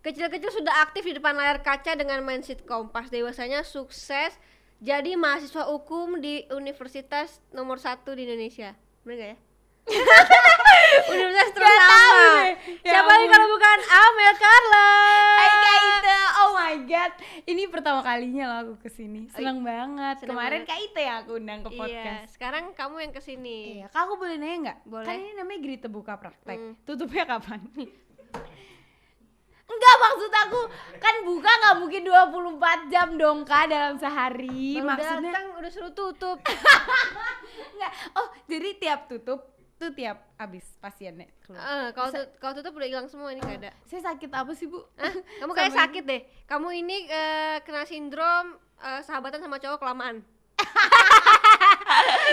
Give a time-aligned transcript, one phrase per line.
[0.00, 2.88] Kecil-kecil sudah aktif di depan layar kaca dengan main sitkom.
[2.88, 4.32] Pas dewasanya sukses
[4.80, 8.72] jadi mahasiswa hukum di universitas nomor satu di Indonesia.
[9.04, 9.38] Bener gak ya?
[11.10, 12.48] universitas deh.
[12.80, 14.88] Ya Siapa lagi kalau bukan Amel Carla?
[15.34, 17.12] Hai Kak Ite, oh my god
[17.42, 20.68] Ini pertama kalinya loh aku ke sini Seneng banget seneng Kemarin banget.
[20.68, 23.58] Kak Ite yang aku undang ke Iya, podcast sekarang kamu yang ke sini.
[23.80, 24.78] Iya, Kak aku boleh nanya nggak?
[24.86, 25.06] Boleh.
[25.08, 26.72] Kan ini namanya Gerita Buka Praktek Hmm.
[26.84, 27.60] Tutupnya kapan?
[29.70, 30.60] Enggak maksud aku
[30.98, 35.92] Kan buka nggak mungkin 24 jam dong Kak dalam sehari Baru Maksudnya datang udah suruh
[35.92, 36.38] tutup.
[37.72, 39.40] Enggak, oh jadi tiap tutup
[39.76, 43.64] tuh tiap habis pasiennya keluar Eh, kalau tut- kalau tutup udah hilang semua ini gak
[43.64, 43.72] ada.
[43.86, 44.84] Saya sakit apa sih bu?
[44.94, 45.14] Hah?
[45.40, 46.20] Kamu kayak sakit deh.
[46.44, 50.20] Kamu ini eh, kena sindrom eh, sahabatan sama cowok kelamaan.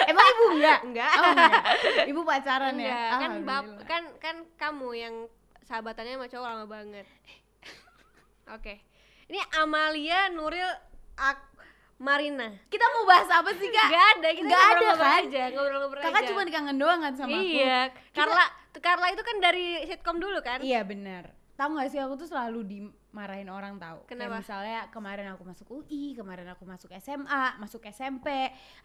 [0.07, 0.79] Emang ibu enggak?
[0.83, 1.11] Enggak.
[1.13, 1.61] Oh, enggak.
[2.05, 2.83] Ibu pacaran ya?
[2.83, 5.15] Enggak, kan bab kan kan kamu yang
[5.67, 7.05] sahabatannya sama cowok lama banget.
[8.55, 8.79] Oke.
[9.27, 10.71] Ini Amalia Nuril
[11.19, 11.43] Ak
[11.99, 12.47] Marina.
[12.71, 13.89] Kita mau bahas apa sih kak?
[13.91, 15.23] Gak ada, kita Nggak ada, ngobrol-ngobrol kan?
[15.27, 16.29] aja, ngobrol-ngobrol Kakak aja.
[16.31, 17.51] cuma kangen doang kan sama aku?
[17.57, 17.79] Iya,
[18.13, 18.45] Carla,
[18.77, 20.59] Carla itu kan dari sitkom dulu kan?
[20.61, 21.33] Iya benar.
[21.57, 24.05] Tahu gak sih aku tuh selalu dimarahin orang tahu.
[24.05, 24.45] Kayak Kenapa?
[24.45, 28.29] misalnya kemarin aku masuk UI, kemarin aku masuk SMA, masuk SMP.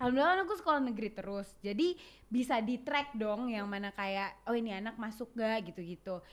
[0.01, 1.53] Alhamdulillah kan aku sekolah negeri terus.
[1.61, 2.01] Jadi
[2.33, 6.25] bisa di track dong yang mana kayak oh ini anak masuk gak gitu-gitu.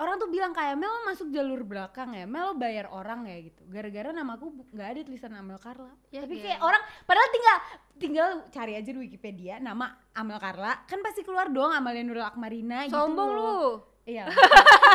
[0.00, 3.60] Orang tuh bilang kayak Mel masuk jalur belakang ya, Mel bayar orang ya gitu.
[3.68, 5.92] Gara-gara namaku nggak ada tulisan Amel Carla.
[6.08, 6.44] Ya, Tapi iya.
[6.56, 7.56] kayak orang padahal tinggal
[8.00, 12.88] tinggal cari aja di Wikipedia nama Amel Carla, kan pasti keluar dong Amalia Nurul Akmarina
[12.88, 12.96] gitu.
[12.96, 13.84] Sombong lu.
[14.08, 14.24] Iya.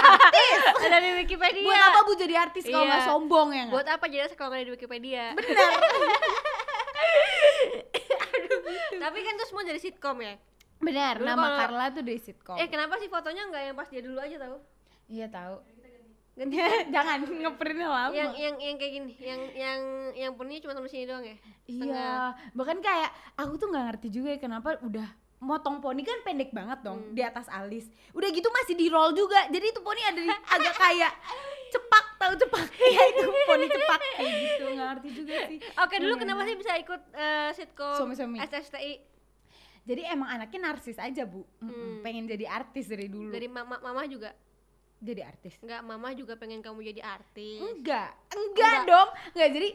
[0.90, 1.62] Ada di Wikipedia.
[1.62, 2.90] Buat apa bu jadi artis kalau Iya.
[2.90, 3.76] nggak sombong ya nggak?
[3.78, 5.24] Buat apa jelas kalau nggak ada di Wikipedia?
[5.38, 5.70] Bener.
[9.06, 10.34] Tapi kan itu semua dari sitkom ya.
[10.82, 12.58] Dulu Nama Carla tuh dari sitkom.
[12.58, 14.58] Eh kenapa sih fotonya nggak yang pas dia dulu aja tahu?
[15.08, 15.56] Iya tahu.
[16.36, 16.58] Ganti.
[16.96, 18.12] Jangan ngeprintnya lama.
[18.12, 19.80] yang yang yang kayak gini, yang yang
[20.12, 21.38] yang punya cuma sampai sini doang ya?
[21.66, 22.12] iya.
[22.52, 25.08] Bahkan kayak aku tuh nggak ngerti juga ya kenapa udah
[25.38, 27.14] motong poni kan pendek banget dong Hmm.
[27.14, 27.86] di atas alis.
[28.12, 29.48] Udah gitu masih di roll juga.
[29.48, 31.14] Jadi itu poni ada di agak kayak
[31.68, 32.66] cepak tahu cepak
[32.96, 35.58] ya itu poni cepak kayak gitu nggak ngerti juga sih.
[35.78, 36.22] Oke dulu Iya.
[36.22, 38.38] kenapa sih bisa ikut eh, sitkom Suami-suami.
[38.42, 38.94] SSTI
[39.86, 41.46] Jadi emang anaknya narsis aja bu.
[41.60, 42.02] Hmm.
[42.02, 43.30] Pengen jadi artis dari dulu.
[43.30, 44.34] dari mama mama juga?
[45.06, 45.54] Jadi artis.
[45.62, 47.62] Enggak, mama juga pengen kamu jadi artis.
[47.62, 48.90] Enggak, enggak, Enggak.
[48.90, 49.10] dong.
[49.32, 49.70] Enggak, jadi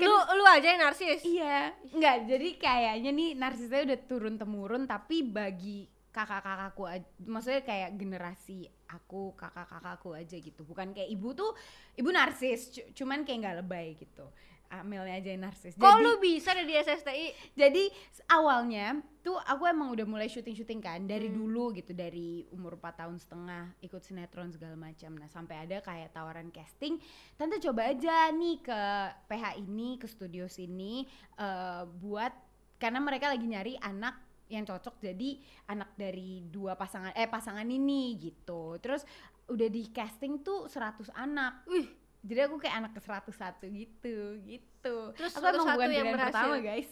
[0.00, 1.20] Lu lu aja yang narsis.
[1.22, 2.24] iya, enggak.
[2.24, 6.90] Jadi kayaknya nih narsisnya udah turun temurun tapi bagi kakak-kakakku
[7.22, 10.62] maksudnya kayak generasi aku, kakak-kakakku aja gitu.
[10.64, 11.52] Bukan kayak ibu tuh
[11.94, 14.26] ibu narsis, cu- cuman kayak nggak lebay gitu.
[14.70, 15.74] Amelnya aja yang narsis.
[15.74, 17.26] Kok Jadi lu bisa ada di SSTI?
[17.58, 17.84] jadi
[18.30, 18.86] awalnya
[19.20, 21.36] tuh aku emang udah mulai syuting-syuting kan dari Hmm.
[21.36, 26.14] dulu gitu dari umur 4 tahun setengah ikut sinetron segala macam nah sampai ada kayak
[26.14, 26.96] tawaran casting
[27.36, 28.80] tante coba aja nih ke
[29.28, 31.04] PH ini ke studio sini
[31.36, 32.32] eh, buat
[32.80, 34.16] karena mereka lagi nyari anak
[34.48, 35.36] yang cocok jadi
[35.68, 39.04] anak dari dua pasangan eh pasangan ini gitu terus
[39.46, 41.86] udah di casting tuh 100 anak Wih,
[42.22, 43.32] jadi aku kayak anak ke 101
[43.74, 46.30] gitu gitu Terus aku emang bukan yang berhasil?
[46.30, 46.88] pertama guys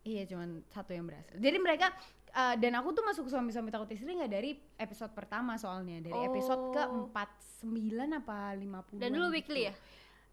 [0.00, 1.92] iya cuman satu yang berhasil jadi mereka
[2.26, 6.72] eh, dan aku tuh masuk suami-suami takut istri nggak dari episode pertama soalnya dari episode
[6.72, 7.12] ke Oh.
[7.60, 9.74] 49 apa 50 dan dulu weekly ya?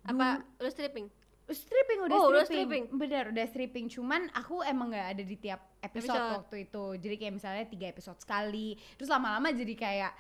[0.04, 1.12] Apa lu stripping?
[1.48, 2.88] stripping udah Oh, udah stripping.
[2.88, 3.00] stripping.
[3.00, 6.36] bener udah stripping cuman aku emang nggak ada di tiap episode, Episode.
[6.38, 10.12] waktu itu jadi kayak misalnya tiga episode sekali terus lama-lama jadi kayak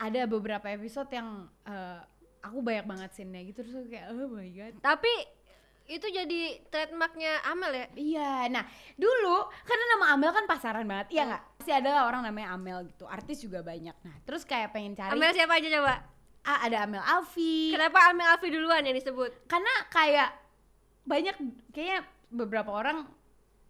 [0.00, 1.28] ada beberapa episode yang
[1.64, 1.98] eh,
[2.40, 5.12] aku banyak banget scene-nya gitu terus aku kayak oh my god Tapi
[5.88, 7.86] itu jadi trademarknya Amel ya?
[7.94, 8.60] Iya, nah
[8.94, 11.30] dulu karena nama Amel kan pasaran banget, iya Hmm.
[11.30, 11.42] nggak?
[11.56, 13.96] Pasti ada lah orang namanya Amel gitu, artis juga banyak.
[13.98, 15.94] Nah terus kayak pengen cari, Amel siapa aja coba?
[16.40, 19.32] ah, ada Amel Alfi, Kenapa Amel Alfi duluan yang disebut?
[19.44, 20.28] karena kayak
[21.02, 21.36] banyak
[21.70, 23.08] kayaknya beberapa orang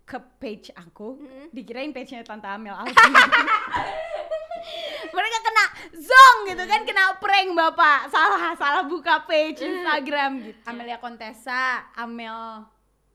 [0.03, 1.47] ke page aku Mm-mm.
[1.51, 2.99] dikirain page-nya Tante Amel Alfi.
[5.17, 5.65] Mereka kena
[5.95, 10.61] zong gitu kan, kena prank bapak, salah salah buka page Instagram gitu.
[10.65, 12.65] Amelia Contessa, Amel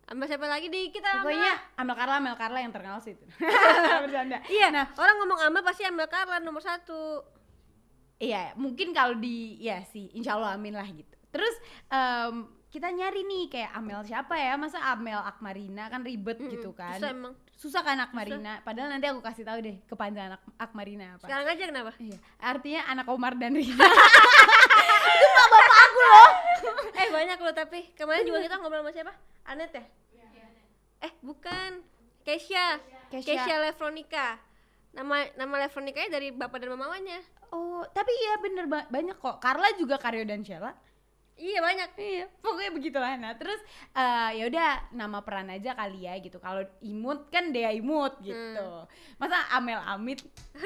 [0.04, 1.24] Amel siapa lagi di kita?
[1.24, 3.24] Pokoknya Amel Carla, Amel Carla yang terkenal sih itu.
[4.04, 4.44] Bercanda.
[4.46, 7.24] Iya, Nah, orang ngomong Amel pasti Amel Carla nomor satu.
[8.20, 11.16] iya, mungkin kalau di ya sih, insya Allah amin lah gitu.
[11.28, 11.56] Terus
[11.88, 12.36] em,
[12.68, 14.54] kita nyari nih kayak Amel siapa ya?
[14.56, 17.00] Masa Amel Akmarina kan ribet Mm-mm, gitu kan.
[17.00, 17.34] Susah emang.
[17.54, 18.60] Susah kan Akmarina.
[18.62, 21.26] Padahal nanti aku kasih tahu deh kepanjangan Ak- Akmarina apa.
[21.26, 21.92] Sekarang aja kenapa?
[21.96, 23.72] Iya, artinya anak Omar dan Rina.
[25.14, 26.30] itu mak bapak aku loh.
[27.00, 29.14] eh banyak loh tapi kemarin juga kita ngobrol sama siapa?
[29.46, 29.84] Anet ya?
[31.00, 31.84] Eh bukan,
[32.24, 32.80] Keisha.
[33.08, 33.28] Kesha.
[33.28, 34.40] Keisha Lefronika.
[34.92, 37.20] Nama nama Lefronikanya dari bapak dan mamanya.
[37.50, 39.38] Oh, tapi iya bener ba- banyak kok.
[39.38, 40.74] Carla juga Karyo dan Sheila.
[41.34, 41.90] Iya banyak.
[41.98, 43.14] Iya, pokoknya begitulah.
[43.18, 43.58] Nah, terus
[43.98, 46.38] eh, ya udah nama peran aja kali ya gitu.
[46.38, 48.68] Kalau imut kan Dea Imut gitu.
[49.18, 50.22] Masa Amel Amit?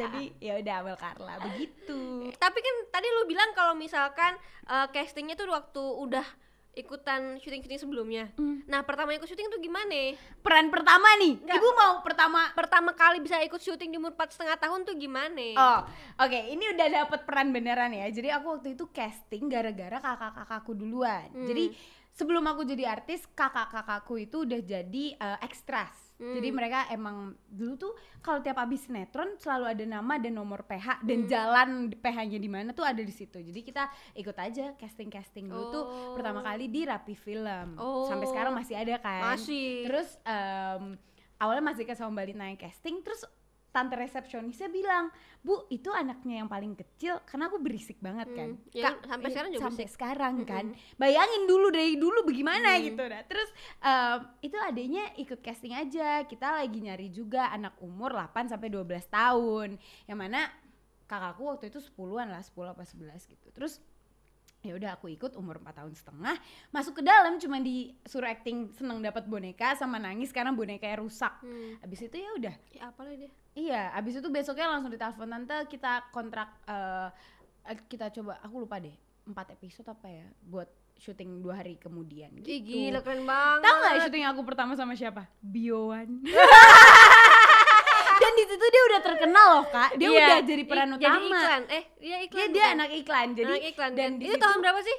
[0.00, 2.32] Jadi ya udah Amel Carla begitu.
[2.40, 4.32] Tapi kan tadi lu bilang kalau misalkan
[4.64, 6.24] eh, castingnya tuh waktu udah
[6.72, 8.32] ikutan syuting-syuting sebelumnya.
[8.40, 8.64] Hmm.
[8.64, 10.16] Nah pertama ikut syuting tuh gimana?
[10.40, 11.36] Peran pertama nih.
[11.44, 11.58] Nggak.
[11.60, 15.48] Ibu mau pertama Pertama kali bisa ikut syuting di umur empat setengah tahun tuh gimana?
[15.56, 15.80] Oh,
[16.24, 16.40] oke.
[16.52, 18.08] Ini udah dapet peran beneran ya.
[18.08, 21.28] Jadi aku waktu itu casting gara-gara kakak-kakakku duluan.
[21.32, 21.44] Hmm.
[21.44, 21.76] Jadi
[22.16, 26.11] sebelum aku jadi artis, kakak-kakakku itu udah jadi eh, extras.
[26.22, 26.38] Hmm.
[26.38, 27.92] Jadi mereka emang dulu tuh
[28.22, 31.06] kalau tiap abis sinetron selalu ada nama dan nomor PH Hmm.
[31.10, 33.42] dan jalan PH-nya di mana tuh ada di situ.
[33.42, 36.14] Jadi kita ikut aja casting-casting dulu tuh Oh.
[36.14, 37.74] pertama kali di Rapi Film.
[37.74, 38.06] Oh.
[38.06, 39.34] Sampai sekarang masih ada kan.
[39.34, 39.82] Masih.
[39.82, 40.94] Terus em,
[41.36, 43.26] awalnya masih ke sama Mbak Lina yang casting, terus
[43.72, 45.08] tante resepsionisnya bilang,
[45.40, 48.54] Bu itu anaknya yang paling kecil, karena aku berisik banget kan.
[48.54, 49.96] Hmm, ya, sampai iya, sekarang juga sampai berisik.
[49.96, 50.66] sekarang kan.
[50.94, 52.84] Bayangin dulu dari dulu bagaimana Hmm.
[52.84, 53.02] gitu.
[53.08, 53.48] Nah, terus
[53.80, 56.22] em, itu adanya ikut casting aja.
[56.28, 59.80] Kita lagi nyari juga anak umur 8 sampai 12 tahun.
[60.04, 60.40] Yang mana
[61.08, 63.48] kakakku waktu itu 10-an lah, 10 apa 11 gitu.
[63.50, 63.80] Terus
[64.62, 66.36] ya udah aku ikut umur 4 tahun setengah
[66.70, 71.82] masuk ke dalam cuma disuruh acting seneng dapat boneka sama nangis karena bonekanya rusak Hmm.
[71.82, 73.30] abis itu ya udah Ya apalah dia.
[73.52, 77.08] iya abis itu besoknya langsung ditelepon tante kita kontrak eh,
[77.66, 82.30] eh, kita coba aku lupa deh empat episode apa ya buat syuting dua hari kemudian
[82.38, 82.62] gitu.
[82.62, 83.66] Gila keren banget.
[83.66, 85.26] Tahu nggak syuting aku pertama sama siapa?
[85.40, 86.22] Biowan.
[88.52, 89.90] Situ dia udah terkenal loh kak.
[89.94, 91.08] Dia Iya, udah jadi peran i- utama.
[91.08, 91.62] Jadi iklan.
[91.66, 92.46] Eh, iya Dia iklan.
[92.46, 92.74] dia bukan?
[92.74, 93.26] anak iklan.
[93.32, 93.90] Jadi anak iklan.
[93.92, 94.98] dan Dan itu tahun berapa sih?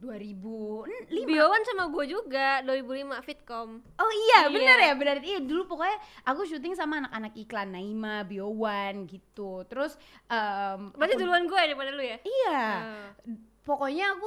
[0.00, 3.68] 2005 Biowan sama gue juga 2005 Fitcom.
[3.94, 4.48] Oh iya, Iya.
[4.48, 5.16] bener ya, bener.
[5.20, 9.60] Iya, dulu pokoknya aku syuting sama anak-anak iklan Naima, Biowan gitu.
[9.66, 12.16] Terus em, Berarti aku- duluan gue daripada lu ya?
[12.18, 12.60] Iya.
[12.80, 13.08] Ah.
[13.60, 14.26] Pokoknya aku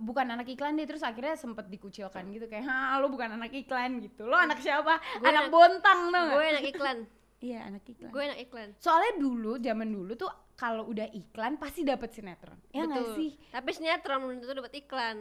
[0.00, 3.98] bukan anak iklan deh terus akhirnya sempet dikucilkan gitu kayak ha lo bukan anak iklan
[3.98, 6.98] gitu lo anak siapa anak anak- bontang tau gue anak iklan.
[7.38, 8.10] Iya anak iklan.
[8.10, 8.68] Gue anak iklan.
[8.78, 12.58] soalnya dulu zaman dulu tuh kalau udah iklan pasti dapet sinetron.
[12.74, 13.16] Ya nggak Betul.
[13.16, 13.30] sih?
[13.54, 15.16] Tapi sinetron belum tentu dapat iklan.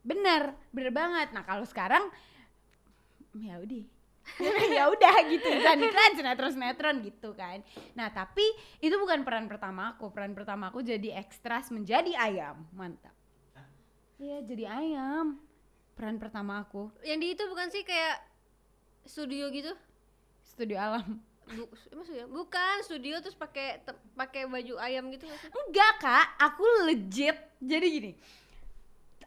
[0.00, 1.28] bener bener banget.
[1.36, 2.08] Nah kalau sekarang
[3.36, 3.84] ya udah.
[4.70, 7.60] Ya udah gitu iklan iklan sinetron sinetron gitu kan.
[7.92, 8.44] Nah tapi
[8.80, 10.08] itu bukan peran pertama aku.
[10.12, 12.64] Peran pertama aku jadi ekstras menjadi ayam.
[12.72, 13.12] Mantap.
[14.16, 15.36] Iya jadi ayam.
[15.92, 16.88] Peran pertama aku.
[17.04, 18.24] Yang di itu bukan sih kayak
[19.04, 19.76] studio gitu?
[20.50, 22.24] studio alam Bu, studio?
[22.30, 23.82] Bukan studio terus pakai
[24.14, 26.26] pakai baju ayam gitu enggak kak.
[26.38, 27.36] Aku legit.
[27.58, 28.12] Jadi gini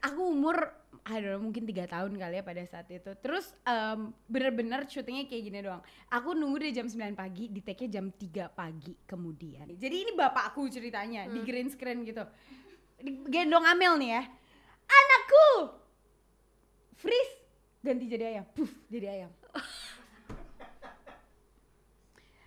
[0.04, 0.58] aku umur
[1.04, 3.12] aduh mungkin tiga tahun kali ya pada saat itu.
[3.20, 5.84] Terus em, bener-bener syutingnya kayak gini doang.
[6.12, 9.68] Aku nunggu dari jam 9 pagi di take-nya jam 3 pagi kemudian.
[9.76, 12.24] Jadi ini bapakku ceritanya di green screen gitu.
[13.28, 14.24] Gendong Amel nih ya.
[14.88, 15.48] Anakku!
[16.96, 17.36] Freeze!
[17.84, 18.46] Ganti jadi ayam.
[18.56, 19.32] Puff jadi ayam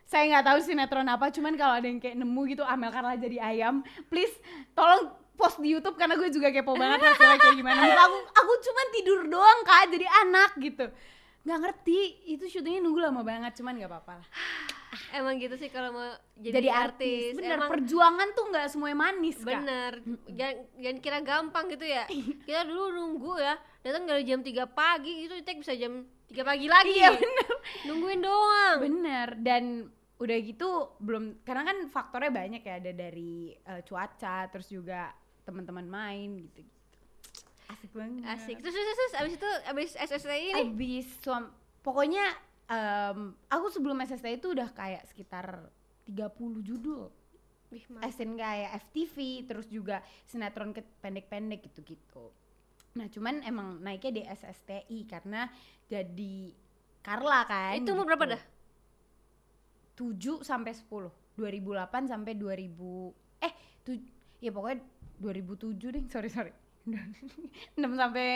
[0.06, 3.42] saya nggak tahu sinetron apa cuman kalau ada yang kayak nemu gitu Amel Carla jadi
[3.42, 4.32] ayam please
[4.72, 7.80] tolong post di YouTube karena gue juga kepo banget hasilnya kayak gimana.
[8.08, 10.86] Aku aku cuman tidur doang kak jadi anak gitu.
[11.46, 14.28] Nggak ngerti itu syutingnya nunggu lama banget cuman nggak apa-apa lah.
[15.18, 16.08] Emang gitu sih kalau mau
[16.40, 19.60] jadi, jadi, artis, bener Emang perjuangan tuh nggak semuanya manis kak.
[19.60, 19.92] Bener.
[20.32, 22.04] Jangan, jangan kira gampang gitu ya.
[22.48, 26.66] Kita dulu nunggu ya, datang dari jam 3 pagi gitu, take bisa jam 3 pagi
[26.66, 26.96] lagi.
[26.96, 27.52] iya bener.
[27.92, 28.76] Nungguin doang.
[28.82, 29.64] bener dan
[30.16, 35.12] udah gitu belum karena kan faktornya banyak ya ada dari eh, cuaca terus juga
[35.44, 36.98] teman-teman main gitu gitu
[37.66, 38.56] asik banget Asik.
[38.62, 41.50] Terus terus, terus abis itu abis SSTI ini abis suam
[41.82, 42.24] pokoknya
[42.66, 45.68] em, aku sebelum SST itu udah kayak sekitar
[46.06, 46.32] 30
[46.62, 47.10] judul
[47.68, 48.06] Wih, mantap.
[48.06, 50.70] as in kayak FTV terus juga sinetron
[51.02, 52.30] pendek-pendek gitu-gitu
[52.96, 55.50] nah cuman emang naiknya di SSTI karena
[55.90, 56.54] jadi
[57.04, 58.02] Carla kan Itu gitu.
[58.02, 58.42] berapa dah?
[59.96, 60.12] 7
[60.42, 60.84] sampai 10
[61.34, 61.42] 2008
[62.06, 62.68] sampai 2000
[63.38, 63.90] eh tu,
[64.38, 64.78] ya pokoknya
[65.16, 66.52] 2007 deh sorry sorry
[66.86, 68.28] 6 sampai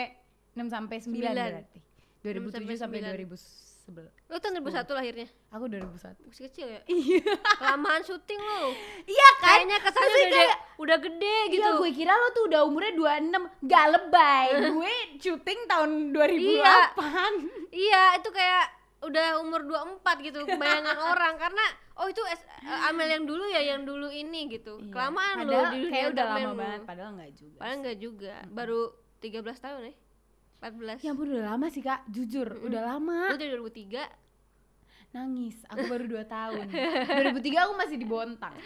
[0.51, 1.33] 6 sampai 9 Sembilan.
[1.33, 1.79] berarti
[2.21, 3.13] 2007 sampai sampai sembilan.
[3.27, 3.69] 2011
[4.23, 5.27] Lu tahun 2001 lahirnya.
[5.49, 6.81] aku 2001 Masih kecil ya?
[6.87, 7.19] iya
[7.57, 8.63] Kelamaan syuting lu.
[9.03, 11.59] iya kan Kayaknya kesannya udah, kayak- udah gede gitu.
[11.59, 18.03] Iya, gue kira lo tuh udah umurnya 26 Gak lebay Gue syuting tahun 2008 Iya,
[18.15, 18.65] itu kayak
[19.01, 21.65] udah umur 24 gitu bayangan orang karena
[21.95, 24.77] oh itu S- eh, Amel yang dulu ya yang dulu ini gitu.
[24.77, 24.89] Iya.
[24.89, 28.33] Kelamaan lu Padahal di dunia kayak udah lama banget Padahal enggak juga Padahal enggak juga.
[28.47, 28.81] Baru
[29.19, 29.93] 13 tahun ya.
[30.61, 31.01] 14.
[31.01, 34.05] Ya ampun udah lama sih kak Jujur udah lama Lu dari 2003.
[35.11, 36.65] Nangis Aku baru 2 tahun
[37.35, 38.53] 2003 aku masih di Bontang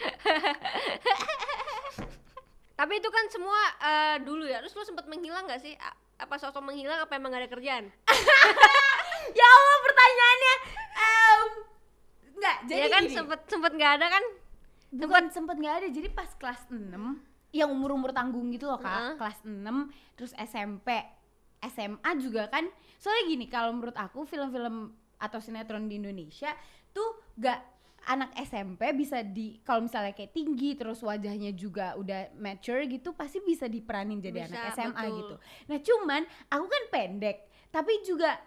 [2.75, 4.59] Tapi itu kan semua eh, dulu ya.
[4.59, 5.73] Terus lu sempat menghilang gak sih?
[5.73, 7.87] A- Apa sosok menghilang apa emang gak ada kerjaan?
[9.31, 10.55] Ya Allah pertanyaannya
[10.95, 11.41] em,
[12.35, 13.13] nggak jadi Iya kan gini.
[13.13, 14.23] sempet sempet nggak ada kan?
[14.91, 16.95] bukan sempet nggak ada jadi pas kelas 6
[17.51, 19.13] yang umur umur tanggung gitu loh kak Heeh.
[19.17, 19.59] kelas 6
[20.15, 20.87] terus SMP
[21.61, 22.63] SMA juga kan
[22.95, 26.51] soalnya gini kalau menurut aku film-film atau sinetron di Indonesia
[26.91, 27.59] tuh gak
[28.05, 33.41] anak SMP bisa di kalau misalnya kayak tinggi terus wajahnya juga udah mature gitu pasti
[33.41, 35.15] bisa diperanin jadi Bisa, anak SMA betul.
[35.17, 38.37] gitu nah cuman aku kan pendek tapi juga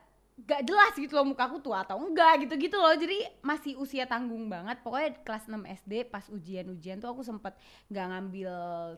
[0.46, 2.94] gak jelas gitu loh mukaku tua atau enggak gitu-gitu loh.
[2.94, 4.78] Jadi masih usia tanggung banget.
[4.86, 7.58] Pokoknya kelas 6 SD pas ujian-ujian tuh aku sempet
[7.90, 8.52] gak ngambil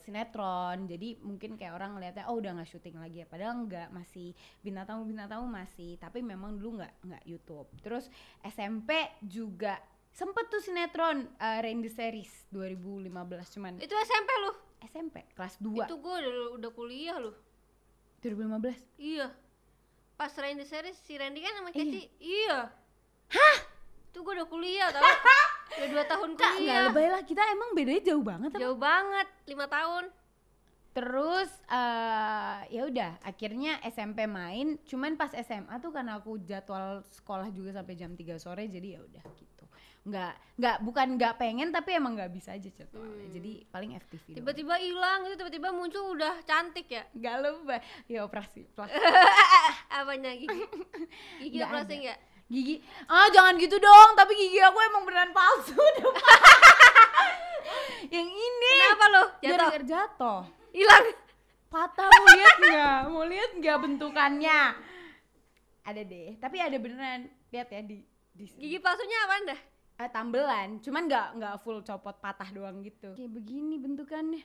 [0.05, 0.85] sinetron.
[0.85, 3.27] Jadi mungkin kayak orang ngeliatnya oh udah nggak syuting lagi ya.
[3.31, 5.97] Padahal enggak masih bintang tamu bintang tamu masih.
[5.97, 7.69] Tapi memang dulu nggak nggak YouTube.
[7.81, 8.13] Terus
[8.45, 9.81] SMP juga
[10.13, 14.53] sempet tuh sinetron uh, the Series 2015 cuman Itu SMP lu.
[14.81, 17.33] SMP kelas 2 Itu gue udah, udah kuliah lu.
[18.21, 19.29] 2015 Iya.
[20.21, 21.81] Pas Randy series si Randy kan sama Iya.
[21.81, 22.03] Ceci.
[22.21, 22.59] Iya.
[23.33, 23.57] Hah?
[24.13, 25.01] Itu gue udah kuliah tau.
[25.81, 26.83] udah dua tahun Kak, nggak kuliah.
[26.93, 28.61] lebay lah kita emang bedanya jauh banget apa?
[28.61, 30.05] Jauh banget, lima tahun.
[30.93, 37.49] Terus eh ya udah akhirnya SMP main, cuman pas SMA tuh karena aku jadwal sekolah
[37.55, 39.65] juga sampai jam 3 sore jadi ya udah gitu.
[40.01, 43.25] Nggak nggak bukan nggak pengen tapi emang nggak bisa aja jadwalnya.
[43.25, 43.33] Hmm.
[43.37, 44.27] Jadi paling FTV.
[44.41, 47.05] Tiba-tiba hilang gitu, tiba-tiba muncul udah cantik ya.
[47.13, 47.81] Nggak lebay.
[48.09, 48.97] Ya operasi plastik.
[49.97, 50.49] Apanya gigi?
[51.41, 52.01] Gigi Nggak operasi ada.
[52.01, 52.19] enggak?
[52.51, 52.77] Gigi.
[53.07, 55.77] Ah, jangan gitu dong, tapi gigi aku emang beneran palsu.
[58.11, 59.23] Yang ini Kenapa lo?
[59.39, 59.71] Jatuh.
[59.87, 60.41] jatuh.
[60.75, 61.05] Hilang.
[61.71, 62.99] Patah mau lihat nggak?
[63.07, 64.61] Mau lihat nggak bentukannya?
[65.87, 67.31] Ada deh, tapi ada beneran.
[67.55, 68.03] Lihat ya di
[68.35, 68.59] di sini.
[68.67, 69.57] Gigi palsunya apa anda?
[70.01, 73.13] Eh, tambelan, cuman nggak nggak full copot patah doang gitu.
[73.13, 74.41] Kayak begini bentukannya.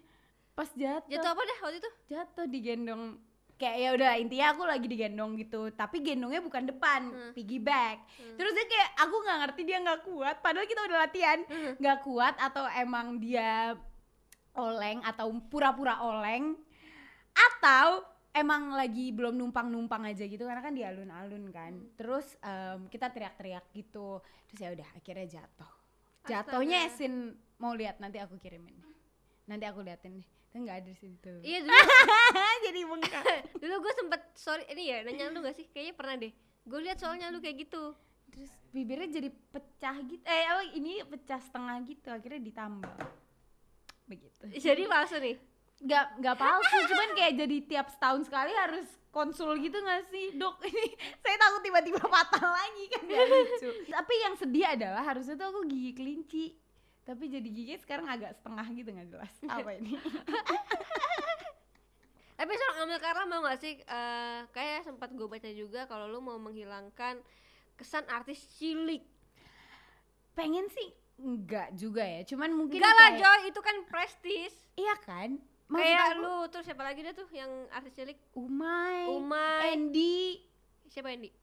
[0.52, 1.92] Pas jatuh, Jatuh apa dah waktu itu?
[2.06, 3.04] jatuh digendong
[3.56, 7.32] kayak ya udah intinya aku lagi digendong gitu tapi gendongnya bukan depan Hmm.
[7.32, 8.04] piggyback
[8.36, 11.72] terus dia kayak aku nggak ngerti dia nggak kuat padahal kita udah latihan Hmm.
[11.80, 13.80] nggak kuat atau emang dia
[14.54, 16.60] oleng atau pura-pura oleng
[17.34, 18.04] atau
[18.36, 23.72] emang lagi belum numpang-numpang aja gitu karena kan di alun-alun kan terus em, kita teriak-teriak
[23.72, 25.72] gitu terus ya udah akhirnya jatuh
[26.28, 26.92] jatuhnya.
[26.92, 28.76] Esin mau lihat nanti aku kirimin
[29.48, 31.80] nanti aku liatin deh itu nggak ada di situ Iya dulu,
[32.64, 33.24] jadi bengkak
[33.62, 35.68] dulu gue sempet sorry ini ya nanya lu gak sih?
[35.68, 36.32] Kayaknya pernah deh.
[36.66, 37.92] Gue lihat soalnya lu kayak gitu.
[38.26, 42.96] terus bibirnya jadi pecah gitu eh apa ini pecah setengah gitu akhirnya ditambal
[44.06, 45.36] begitu Jadi palsu nih.
[45.86, 50.60] Nggak nggak palsu cuman kayak jadi tiap setahun sekali harus konsul gitu nggak sih dok
[50.62, 50.88] ini
[51.22, 55.62] saya takut tiba-tiba patah lagi kan nggak lucu tapi yang sedih adalah harusnya tuh aku
[55.66, 56.46] gigi kelinci
[57.02, 59.94] tapi jadi gigi sekarang agak setengah gitu nggak jelas apa ini
[62.36, 63.80] Tapi soal ngambil karena mau gak sih?
[63.80, 67.24] eh kayak sempat gue baca juga kalau lu mau menghilangkan
[67.74, 69.00] kesan artis cilik.
[70.34, 74.52] pengen sih enggak juga ya cuman mungkin Enggak lah kayak- Joy, itu kan prestis.
[74.76, 78.18] iya kan Maksud Kayak aku, lu terus siapa lagi dah tuh yang artis cilik?
[78.38, 79.74] Umay Umay.
[79.74, 80.38] Andy
[80.86, 81.34] Siapa Andy?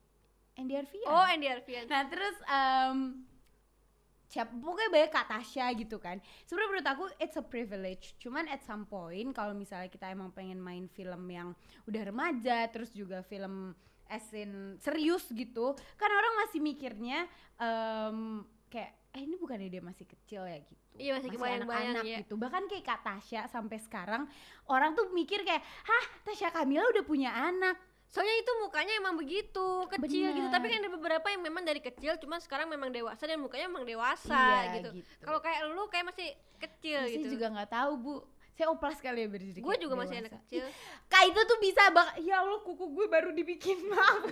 [0.55, 1.85] Andy Arfian Oh, Andy Arfian.
[1.91, 3.27] Nah terus em
[4.33, 6.17] siapa pokoknya banyak Kak Tasya gitu kan.
[6.49, 8.17] Sebenarnya menurut aku it's a privilege.
[8.17, 11.53] Cuman at some point kalau misalnya kita emang pengen main film yang
[11.85, 13.77] udah remaja terus juga film
[14.09, 17.25] asin serius gitu, kan orang masih mikirnya
[17.57, 20.81] em kayak eh ini bukannya dia masih kecil ya gitu.
[20.93, 22.19] Iya, masih kebayang-bayang, anak-anak ya.
[22.21, 22.35] gitu.
[22.37, 24.25] Bahkan kayak Kak Tasya sampai sekarang
[24.67, 27.77] orang tuh mikir kayak, "Hah, Tasya Kamila udah punya anak."
[28.09, 30.45] Soalnya itu mukanya emang begitu, kecil gitu.
[30.45, 30.53] Bener.
[30.53, 33.89] Tapi kan ada beberapa yang memang dari kecil cuma sekarang memang dewasa dan mukanya memang
[33.89, 34.37] dewasa
[34.69, 34.91] Iya, gitu.
[35.01, 35.09] gitu.
[35.23, 36.29] Kalau kayak lu kayak masih
[36.59, 37.27] kecil Saya gitu.
[37.33, 38.15] juga nggak tahu, Bu.
[38.53, 39.61] Saya oplas kali ya berdiri.
[39.61, 40.29] Gue juga masih dewasa.
[40.29, 40.65] anak kecil.
[41.09, 44.29] Kak itu tuh bisa bak ya Allah kuku gue baru dibikin maaf.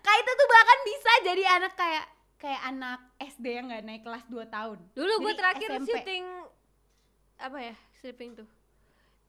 [0.00, 2.06] Kak itu tuh bahkan bisa jadi anak kayak
[2.40, 4.78] kayak anak SD yang nggak naik kelas 2 tahun.
[4.96, 5.86] Dulu gue terakhir SMP.
[5.92, 6.24] syuting
[7.36, 7.74] apa ya?
[8.00, 8.48] Syuting tuh.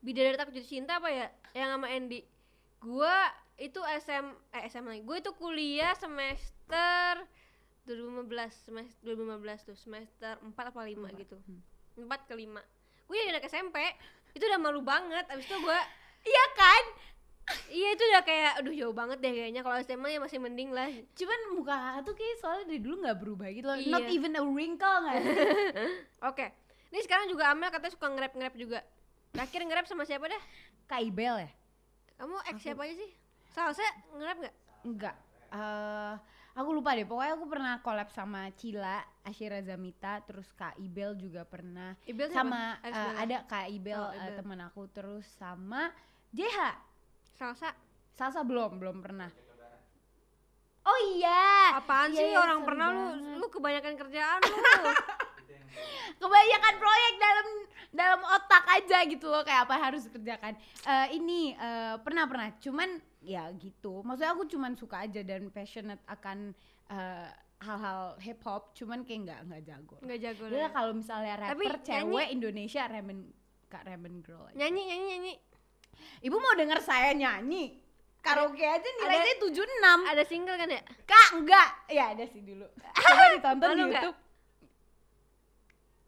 [0.01, 1.27] Bidadari Takut Jatuh Cinta apa ya?
[1.51, 2.19] Yang sama Andy.
[2.81, 3.15] Gua
[3.59, 4.25] itu SM
[4.55, 5.01] eh SM lagi.
[5.03, 7.21] Gue itu kuliah semester
[7.85, 8.31] 2015
[8.65, 11.37] semester 2015 tuh semester 4 apa 5 gitu.
[11.45, 11.61] Hmm.
[12.07, 12.47] 4 ke 5.
[13.11, 13.77] Gue jadi anak SMP.
[14.31, 15.27] Itu udah malu banget.
[15.27, 15.79] Abis itu gue
[16.31, 16.83] Iya kan?
[17.67, 20.87] Iya itu udah kayak aduh jauh banget deh kayaknya kalau SMA ya masih mending lah.
[21.15, 23.77] Cuman muka kakak tuh kayak soalnya dari dulu nggak berubah gitu loh.
[23.77, 23.91] Iya.
[23.91, 25.35] Not even a wrinkle nggak sih?
[26.29, 26.45] Oke.
[26.91, 28.79] Ini sekarang juga Amel katanya suka nge-rap-nge-rap juga.
[29.31, 30.41] Terakhir nge-rap sama siapa dah?
[30.85, 31.51] Kak Ibel ya?
[32.15, 33.11] Kamu ex siapa aja sih?
[33.49, 33.83] Salsa
[34.15, 34.55] nge-rap nggak?
[34.83, 35.15] Enggak.
[35.51, 36.13] Eh
[36.51, 41.47] aku lupa deh pokoknya aku pernah collab sama Cila Ashira Zamita terus Kak Ibel juga
[41.47, 43.15] pernah Ibel sama Bella.
[43.17, 44.35] ada Kak Ibel, Oh, eh, Ibel.
[44.43, 45.95] teman aku terus sama
[46.35, 46.75] JH
[47.41, 47.69] salsa?
[48.13, 49.33] Salsa belum belum pernah.
[50.81, 51.77] Oh iya.
[51.77, 52.27] Apaan Iya, sih?
[52.27, 53.37] iya, orang pernah lu banget.
[53.37, 54.55] lu kebanyakan kerjaan lu.
[56.21, 57.47] Kebanyakan proyek dalam
[57.91, 59.41] dalam otak aja gitu loh.
[59.41, 60.53] Kayak apa harus dikerjakan.
[60.83, 62.53] Eh, ini eh, pernah pernah.
[62.57, 64.01] Cuman ya gitu.
[64.01, 66.53] Maksudnya aku cuman suka aja dan passionate akan
[66.89, 67.29] eh,
[67.61, 70.73] hal-hal hip hop cuman kayak nggak nggak jago nggak jago lah.
[70.73, 73.29] kalau misalnya Tapi rapper cewek Indonesia ramen
[73.69, 74.57] kak ramen girl aja.
[74.57, 75.33] nyanyi nyanyi nyanyi
[76.21, 77.81] ibu mau denger saya nyanyi?
[78.21, 79.65] Karaoke aja nilainya tujuh
[80.05, 80.81] ada single kan ya?
[81.09, 81.69] Kak enggak.
[81.89, 82.69] Ya ada sih dulu.
[82.77, 83.97] Coba ditonton Malu di?
[83.97, 84.17] YouTube.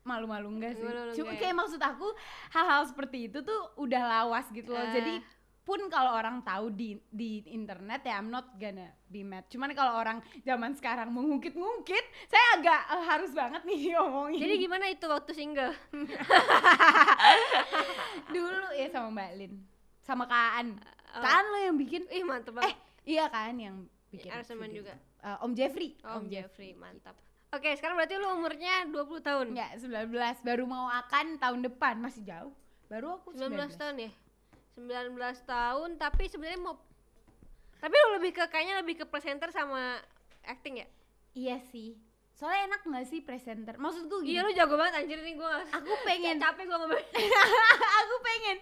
[0.04, 0.86] Malu-malu enggak sih?
[1.18, 1.40] Cuma ya?
[1.42, 2.06] kayak maksud aku
[2.54, 4.86] hal-hal seperti itu tuh udah lawas gitu loh.
[4.86, 4.94] Ah.
[4.94, 5.26] jadi
[5.64, 9.50] pun kalau orang tahu di di internet ya I'm not gonna be mad.
[9.50, 14.44] Cuman kalau orang zaman sekarang mengungkit-ngungkit saya agak eh, harus banget nih ngomongin.
[14.44, 15.74] Jadi gimana itu waktu single?
[18.36, 19.73] Dulu ya sama Mbak Lin
[20.04, 20.78] sama Kaan
[21.14, 21.22] Oh.
[21.22, 22.10] Kaan lo yang bikin?
[22.10, 24.98] Ih mantep eh banget iya kan yang bikin Arseman juga.
[25.22, 25.94] Eh, Om Jeffrey.
[26.02, 26.74] Om Jeffrey.
[26.74, 27.14] Mantap.
[27.54, 29.48] Oke sekarang berarti lu umurnya 20 tahun?
[29.54, 30.10] Ya, 19
[30.42, 32.54] baru mau akan tahun depan masih jauh.
[32.90, 34.12] Baru aku 19 19, tahun ya?
[34.74, 35.14] 19
[35.46, 36.82] tahun tapi sebenarnya mau
[37.78, 40.02] tapi lu lebih ke kayaknya lebih ke presenter sama
[40.50, 40.88] acting ya?
[41.38, 41.94] Iya sih.
[42.44, 43.80] Soalnya enak gak sih presenter?
[43.80, 44.36] Maksudku gini.
[44.36, 47.00] iya lu jago banget anjir nih gua Aku pengen capek gua ngomong
[48.04, 48.58] aku pengen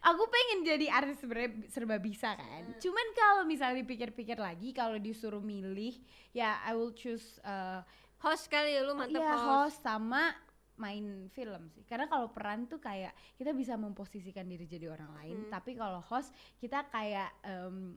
[0.00, 2.64] aku pengen jadi artis sebenarnya serba bisa kan.
[2.80, 5.92] Cuman kalau misalnya dipikir-pikir lagi kalau disuruh milih
[6.32, 7.84] ya I will choose uh,
[8.18, 9.44] host kali ya lu mantep ya, host.
[9.44, 10.32] host sama
[10.76, 11.84] main film sih.
[11.84, 15.50] Karena kalau peran tuh kayak kita bisa memposisikan diri jadi orang lain, Hmm.
[15.50, 17.96] tapi kalau host kita kayak em,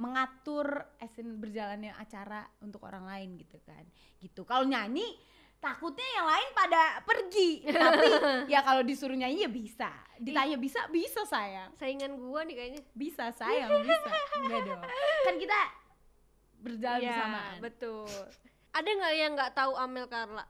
[0.00, 0.66] mengatur
[0.96, 3.84] esen berjalannya acara untuk orang lain gitu kan.
[4.16, 4.48] Gitu.
[4.48, 5.04] Kalau nyanyi
[5.60, 7.68] takutnya yang lain pada pergi.
[7.68, 8.08] tapi
[8.56, 9.92] ya kalau disuruh nyanyi ya bisa.
[10.16, 11.76] Ditanya bisa, bisa sayang.
[11.76, 14.08] saingan gua nih kayaknya Bisa sayang, bisa.
[14.40, 14.82] Enggak dong.
[15.28, 15.60] Kan kita
[16.60, 17.56] berjalan Iya, bersamaan.
[17.60, 18.04] betul
[18.70, 20.44] ada nggak yang nggak tahu Amel Carla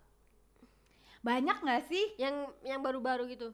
[1.21, 3.53] Banyak nggak sih yang yang baru-baru gitu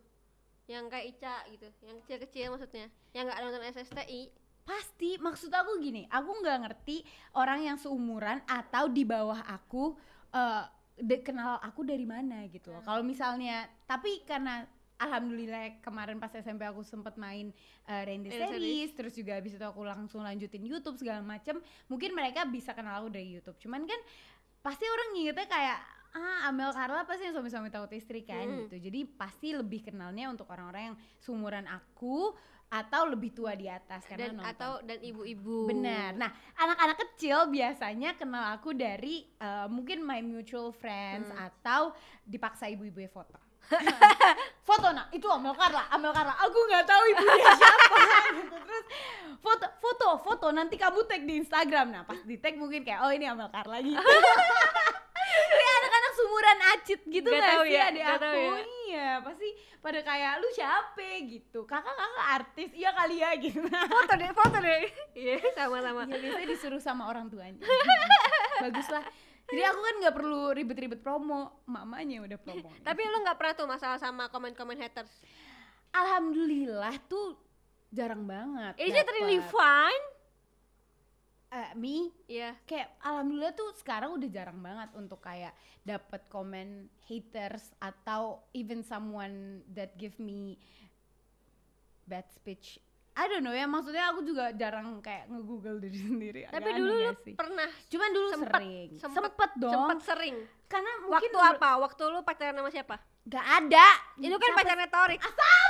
[0.66, 4.33] yang kayak Ica gitu yang kecil-kecil maksudnya yang nggak nonton SSTI
[4.66, 7.07] Pasti, maksud aku gini, aku nggak ngerti
[7.38, 9.94] orang yang seumuran atau di bawah aku
[10.35, 10.64] eh
[10.96, 12.81] de- kenal aku dari mana gitu loh.
[12.81, 14.64] Kalau misalnya, tapi karena
[14.96, 17.52] alhamdulillah kemarin pas SMP aku sempet main
[17.85, 21.61] uh, Randy Randy Series, terus juga habis itu aku langsung lanjutin YouTube segala macem.
[21.92, 23.61] Mungkin mereka bisa kenal aku dari YouTube.
[23.61, 24.00] Cuman kan
[24.64, 25.81] pasti orang ngingetnya kayak
[26.12, 28.59] ah Amel Carla pasti yang suami-suami takut istri kan Hmm.
[28.62, 28.77] gitu.
[28.79, 32.31] Jadi pasti lebih kenalnya untuk orang-orang yang seumuran aku
[32.66, 34.51] atau lebih tua di atas karena dan nonton.
[34.51, 36.14] atau dan ibu-ibu Benar.
[36.14, 41.47] Nah, anak-anak kecil biasanya kenal aku dari eh, mungkin my mutual friends Hmm.
[41.47, 43.38] atau dipaksa ibu-ibu foto.
[44.62, 46.38] foto nak itu Amel Carla, Amel Carla.
[46.38, 47.97] Aku nggak tahu ibunya siapa
[48.33, 48.55] gitu.
[48.57, 48.85] Terus
[49.38, 50.47] foto, foto, foto.
[50.51, 51.87] Nanti kamu tag di Instagram.
[51.90, 53.99] Nah, pas di tag mungkin kayak oh ini Amel Carla gitu.
[56.27, 58.27] Sumuran acit gitu Nggak nggak tahu sih ya, adik aku?
[58.35, 58.59] ya.
[58.87, 61.59] Iya, pasti pada kayak lu siapa gitu.
[61.62, 63.62] Kakak-kakak artis, iya kali ya gitu.
[63.71, 64.79] foto deh foto deh
[65.15, 67.62] iya sama-sama Ya biasanya disuruh sama orang tuanya.
[68.67, 69.07] Bagus lah.
[69.47, 72.67] Jadi aku kan nggak perlu ribet-ribet promo, mamanya udah promo.
[72.83, 75.23] tapi lu nggak pernah tuh masalah sama komen-komen haters
[75.95, 77.39] alhamdulillah tuh
[77.95, 78.75] jarang banget.
[78.83, 79.55] is it really dapet.
[81.48, 86.68] Eh, me iya kayak alhamdulillah tuh sekarang udah jarang banget untuk kayak dapat komen
[87.02, 89.35] haters atau even someone
[89.68, 90.59] that give me
[92.04, 92.82] bad speech.
[93.14, 96.40] I don't know ya maksudnya aku juga jarang kayak nge-google diri sendiri.
[96.44, 97.32] agak tapi aneh dulu lu sih?
[97.32, 98.90] pernah Cuman dulu sempet- sering.
[98.92, 99.72] sempet- Sempet, dong.
[99.72, 103.87] sempet sering Karena mungkin waktu apa waktu lu pacaran sama siapa Gak ada.
[104.18, 105.65] itu kan pacarnya Torik Astagfirullahaladzim.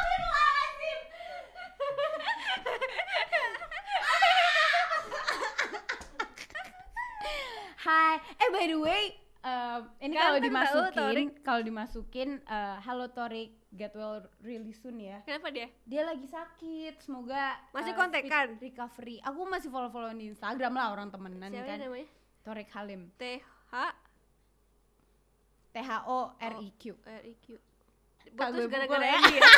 [7.87, 9.15] Hai, eh by the way,
[9.47, 15.23] um, ini Kan kalau dimasukin, kalau dimasukin, uh, halo Torik, get well really soon ya.
[15.23, 18.59] kenapa dia Dia lagi sakit, semoga Masih uh, kontekan?
[18.59, 19.23] fit recovery.
[19.23, 21.79] Aku masih follow follow di Instagram lah orang temenan siapa kan.
[21.79, 22.11] namanya
[22.43, 23.39] Torik Halim, T
[23.71, 23.75] H
[25.71, 26.99] T H O R I Q.
[27.07, 27.55] R I Q
[28.37, 29.19] Terus gue gara-gara pukul ya.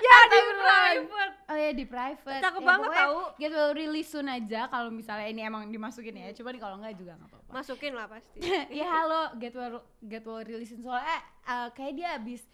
[0.00, 2.40] Ya di private Oh ya di private.
[2.40, 3.18] Cakep Ya, banget tahu.
[3.36, 6.32] Get well really soon aja kalau misalnya ini emang dimasukin ya.
[6.32, 7.50] Cuman kalau enggak juga nggak apa-apa.
[7.50, 8.38] masukin lah pasti
[8.78, 12.46] ya halo get well get well soon soalnya eh, kayak dia habis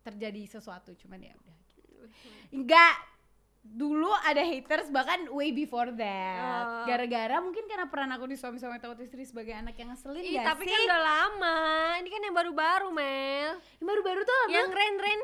[0.00, 1.56] terjadi sesuatu cuman ya udah.
[2.52, 2.94] Enggak
[3.62, 6.64] dulu ada haters bahkan way before that.
[6.64, 6.84] Oh.
[6.84, 10.46] Gara-gara mungkin karena peran aku di suami-suami takut istri sebagai anak yang ngeselin Ih, gak
[10.50, 10.70] tapi sih?
[10.70, 11.58] kan udah lama.
[11.98, 13.52] Ini kan yang baru-baru, Mel.
[13.76, 14.50] Yang baru-baru tuh apa?
[14.50, 15.20] Yang Ren-Ren.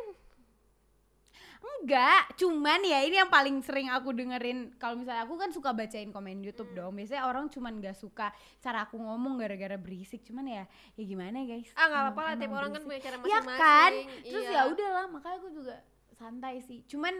[1.67, 6.09] Enggak, cuman ya ini yang paling sering aku dengerin kalau misalnya aku kan suka bacain
[6.09, 6.79] komen YouTube Hmm.
[6.79, 6.93] dong.
[6.95, 10.23] Biasanya orang cuman gak suka cara aku ngomong gara-gara berisik.
[10.23, 11.73] Cuman ya ya gimana ya guys?
[11.73, 13.59] Ah, nggak apa-apa lah, tiap orang kan punya cara Iya masing-masing.
[13.59, 13.93] kan?
[14.23, 14.55] Terus Iya.
[14.55, 15.75] ya udahlah, makanya aku juga
[16.13, 16.85] santai sih.
[16.87, 17.15] Cuman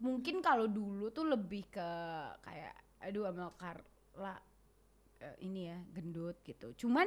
[0.00, 1.88] mungkin kalau dulu tuh lebih ke
[2.40, 4.36] kayak aduh Amel Carla
[5.20, 6.72] eh, ini ya gendut gitu.
[6.76, 7.06] Cuman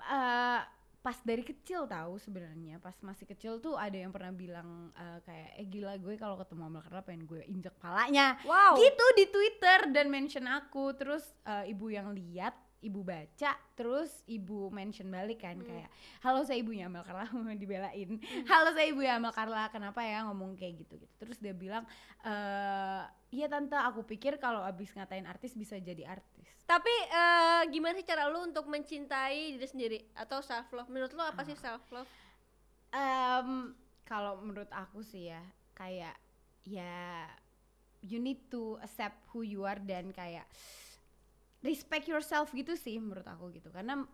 [0.00, 0.60] eh,
[1.00, 5.50] pas dari kecil tahu sebenarnya pas masih kecil tuh ada yang pernah bilang eh, kayak
[5.56, 8.76] eh gila gue kalau ketemu Amel Carla pengen gue injek palanya Wow.
[8.76, 14.68] gitu di Twitter dan mention aku terus eh, ibu yang lihat ibu baca terus ibu
[14.70, 15.68] mention balik kan Hmm.
[15.68, 15.88] kayak
[16.20, 17.28] halo saya ibunya Amel Carla
[17.60, 21.84] dibelain halo saya ibunya Amel Carla kenapa ya ngomong kayak gitu gitu terus dia bilang
[22.24, 27.94] eh iya tante aku pikir kalau abis ngatain artis bisa jadi artis Tapi eh, gimana
[27.94, 30.86] sih cara lu untuk mencintai diri sendiri atau self love?
[30.86, 31.74] Menurut lu apa sih Ah.
[31.74, 32.06] self love?
[32.90, 36.14] Em, kalau menurut aku sih ya kayak
[36.62, 37.26] ya
[38.00, 40.46] you need to accept who you are dan kayak
[41.60, 44.04] respect yourself gitu sih menurut aku gitu karena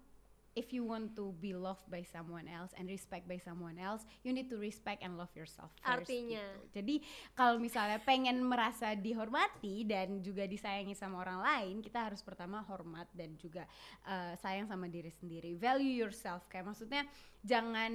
[0.56, 4.32] if you want to be loved by someone else and respect by someone else you
[4.32, 6.40] need to respect and love yourself first Artinya?
[6.40, 6.80] gitu.
[6.80, 6.94] jadi
[7.36, 13.04] kalau misalnya pengen merasa dihormati dan juga disayangi sama orang lain kita harus pertama hormat
[13.12, 13.68] dan juga
[14.02, 17.04] eh, sayang sama diri sendiri value yourself kayak maksudnya
[17.44, 17.92] jangan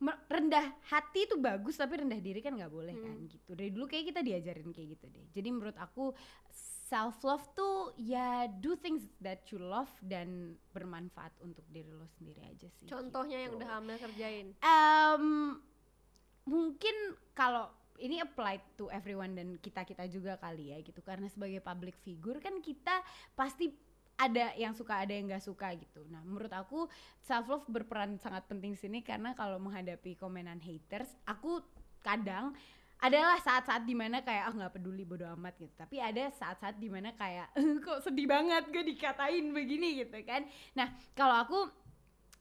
[0.00, 3.28] me- rendah hati itu bagus tapi rendah diri kan nggak boleh kan Hmm.
[3.28, 6.16] gitu dari dulu kayak kita diajarin kayak gitu deh jadi menurut aku
[6.90, 12.42] self love tuh ya do things that you love dan bermanfaat untuk diri lo sendiri
[12.42, 13.62] aja sih Contohnya yang gitu.
[13.62, 14.46] udah Amel kerjain.
[14.58, 15.24] Em,
[16.42, 16.96] mungkin
[17.30, 17.70] kalau
[18.02, 22.42] ini apply to everyone dan kita kita juga kali ya gitu karena sebagai public figure
[22.42, 23.04] kan kita
[23.38, 23.70] pasti
[24.18, 26.88] ada yang suka ada yang nggak suka gitu nah menurut aku
[27.22, 31.60] self love berperan sangat penting sini karena kalau menghadapi komenan haters aku
[32.00, 32.56] kadang
[33.00, 35.72] adalah saat-saat di mana kayak ah nggak peduli bodo amat gitu.
[35.72, 40.44] Tapi ada saat-saat di mana kayak kok sedih banget gue dikatain begini gitu kan.
[40.76, 41.58] Nah kalau aku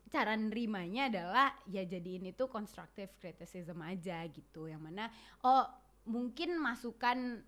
[0.09, 4.67] cara nerimanya adalah ya jadiin itu constructive criticism aja gitu.
[4.67, 5.07] Yang mana
[5.47, 5.63] oh
[6.11, 7.39] mungkin masukan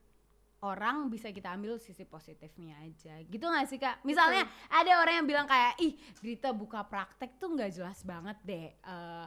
[0.61, 3.17] orang bisa kita ambil sisi positifnya aja.
[3.25, 4.05] Gitu gak sih kak?
[4.05, 8.69] Misalnya ada orang yang bilang kayak ih Grita buka praktek tuh nggak jelas banget deh
[8.71, 9.25] Eh,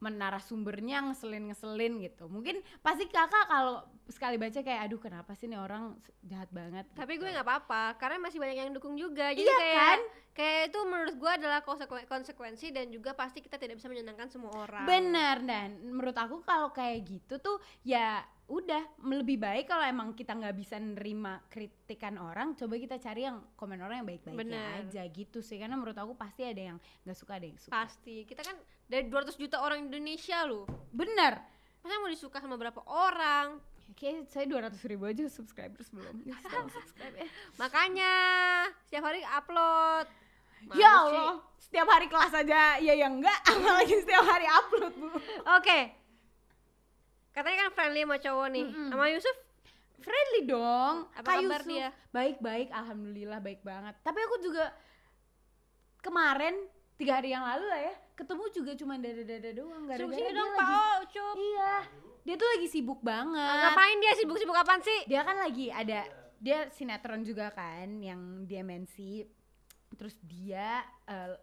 [0.00, 5.60] menara sumbernya ngeselin-ngeselin gitu mungkin pasti kakak kalau sekali baca kayak aduh kenapa sih nih
[5.60, 7.22] orang jahat banget Tapi gitu.
[7.22, 9.30] gue nggak apa-apa karena masih banyak yang dukung juga.
[9.30, 10.00] Jadi Iya kayak kan?
[10.32, 14.50] kayak itu menurut gue adalah konsekuen- konsekuensi dan juga pasti kita tidak bisa menyenangkan semua
[14.56, 14.82] orang.
[14.82, 20.34] Bener dan menurut aku kalau kayak gitu tuh ya udah lebih baik kalau emang kita
[20.34, 24.70] nggak bisa nerima kritikan orang coba kita cari yang komen orang yang baik-baiknya Bener.
[24.82, 28.26] aja gitu sih karena menurut aku pasti ada yang nggak suka ada yang suka Pasti.
[28.26, 28.58] Kita kan
[28.90, 30.66] dari 200 juta orang Indonesia loh.
[30.90, 31.38] bener
[31.80, 33.62] Masa mau disuka sama berapa orang?
[33.94, 36.26] Kayak saya 200 ribu aja subscribers belum
[36.74, 38.12] subscribe ya Makanya
[38.90, 40.06] setiap hari upload.
[40.74, 41.16] Ya Males sih.
[41.22, 41.36] Allah
[41.70, 45.08] setiap hari kelas aja ya ya enggak apalagi setiap hari upload bu
[45.54, 45.94] Oke.
[47.30, 48.64] Katanya kan friendly sama cowok nih.
[48.66, 48.88] Mm-mm.
[48.88, 49.36] Sama Yusuf
[50.00, 51.68] friendly dong Apa Kak kabar Yusuf.
[51.68, 51.88] dia?
[52.10, 54.72] baik-baik alhamdulillah baik banget tapi aku juga
[56.00, 56.56] kemarin
[56.96, 60.50] tiga hari yang lalu lah ya ketemu juga cuma dada-dada doang gara-gara sini dia dong
[60.50, 61.34] lagi Pak Ocup.
[61.38, 61.74] iya
[62.20, 65.00] dia tuh lagi sibuk banget Ah, Ngapain dia sibuk-sibuk apaan sih?
[65.04, 66.00] dia kan lagi ada
[66.38, 68.96] dia sinetron juga kan yang di MNC
[69.94, 71.36] terus dia eh,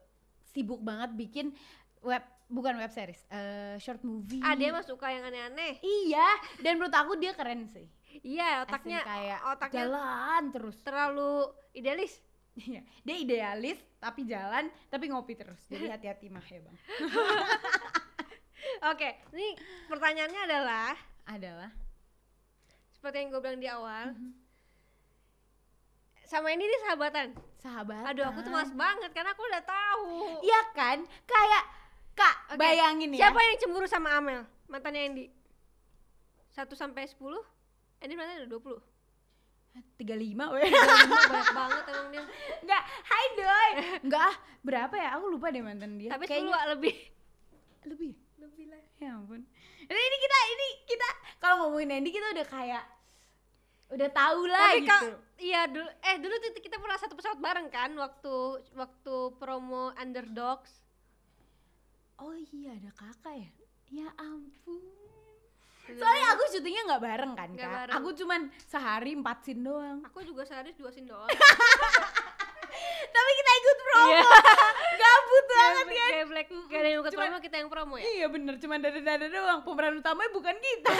[0.47, 1.53] sibuk banget bikin
[1.99, 5.79] web bukan web series eh, short movie Ah dia mah suka yang aneh-aneh.
[5.79, 6.27] iya
[6.59, 12.17] dan menurut aku dia keren sih Iya, otaknya kayak otaknya jalan terus terlalu idealis.
[12.57, 15.61] Iya, dia idealis tapi jalan tapi ngopi terus.
[15.69, 16.77] Jadi hati-hati mah ya bang.
[18.89, 19.53] Oke, ini
[19.85, 20.97] pertanyaannya adalah
[21.29, 21.69] Adalah
[22.89, 24.17] seperti yang gue bilang di awal.
[24.17, 24.31] Mhm.
[26.25, 27.27] Sama ini nih sahabatan.
[27.57, 28.03] sahabat.
[28.11, 30.41] Aduh, aku tuh males banget karena aku udah tahu.
[30.41, 30.97] Iya kan?
[31.23, 31.63] Kayak
[32.17, 33.29] kak Oke, bayangin ya.
[33.29, 34.41] Siapa yang cemburu sama Amel?
[34.65, 35.25] Mantannya Andy.
[36.57, 37.21] 1 sampai 10?
[38.01, 38.97] Andy mantannya udah 20.
[40.01, 40.69] 35 weh.
[41.29, 42.23] Banyak banget emang dia.
[42.65, 43.71] Enggak, hai doi.
[44.01, 45.09] Enggak ah, berapa ya?
[45.21, 46.09] Aku lupa deh mantan dia.
[46.09, 46.95] Tapi 10 Kayaknya lebih.
[47.85, 48.11] lebih.
[48.41, 48.81] Lebih lah.
[48.97, 49.45] Ya ampun.
[49.87, 52.83] Ini, ini kita ini kita kalau ngomongin Andy kita udah kayak
[53.87, 54.91] udah tahu lah Tapi gitu.
[54.91, 55.01] kak,
[55.39, 58.35] iya dulu eh dulu tuh kita pernah satu pesawat bareng kan waktu
[58.75, 60.86] waktu promo Underdogs.
[62.17, 63.49] Oh iya ada kakak ya?
[63.87, 64.81] Ya ampun.
[65.87, 67.95] Soalnya aku syutingnya nggak bareng kan Nggak kak bareng.
[67.95, 71.31] aku cuman sehari empat scene doang Aku juga sehari dua scene doang.
[73.07, 74.21] tapi kita ikut promo Iya.
[75.01, 78.03] gabut banget Kayak kan kayak Black, gak ada yang ikut promo, kita yang promo ya.
[78.05, 79.59] Iya bener, cuma dada-dada doang.
[79.63, 80.91] Pemeran utamanya bukan kita.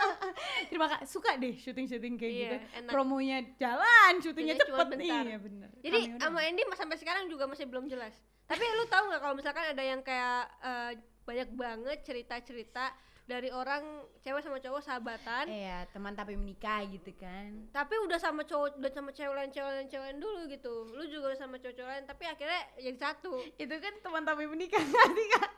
[0.72, 1.06] Terima kasih.
[1.06, 2.56] Suka deh syuting-syuting kayak Iya, gitu.
[2.80, 2.90] enak.
[2.90, 4.86] Promonya jalan, syutingnya cepet.
[4.98, 5.68] Iya bener.
[5.76, 6.40] Jadi sama.
[6.40, 8.16] Andy sampai sekarang juga masih belum jelas.
[8.52, 13.80] Tapi lu tahu nggak kalau misalkan ada yang kayak eh, banyak banget cerita-cerita dari orang
[14.18, 17.70] cewek sama cowok sahabatan, Iya, teman tapi menikah gitu kan.
[17.70, 20.74] tapi udah sama cowok udah sama cewek lain cewek lain cewek lain dulu gitu.
[20.90, 23.32] Lu juga udah sama cowok cowok lain, tapi akhirnya jadi satu.
[23.56, 24.82] Itu kan teman tapi menikah
[25.16, 25.52] sih kak?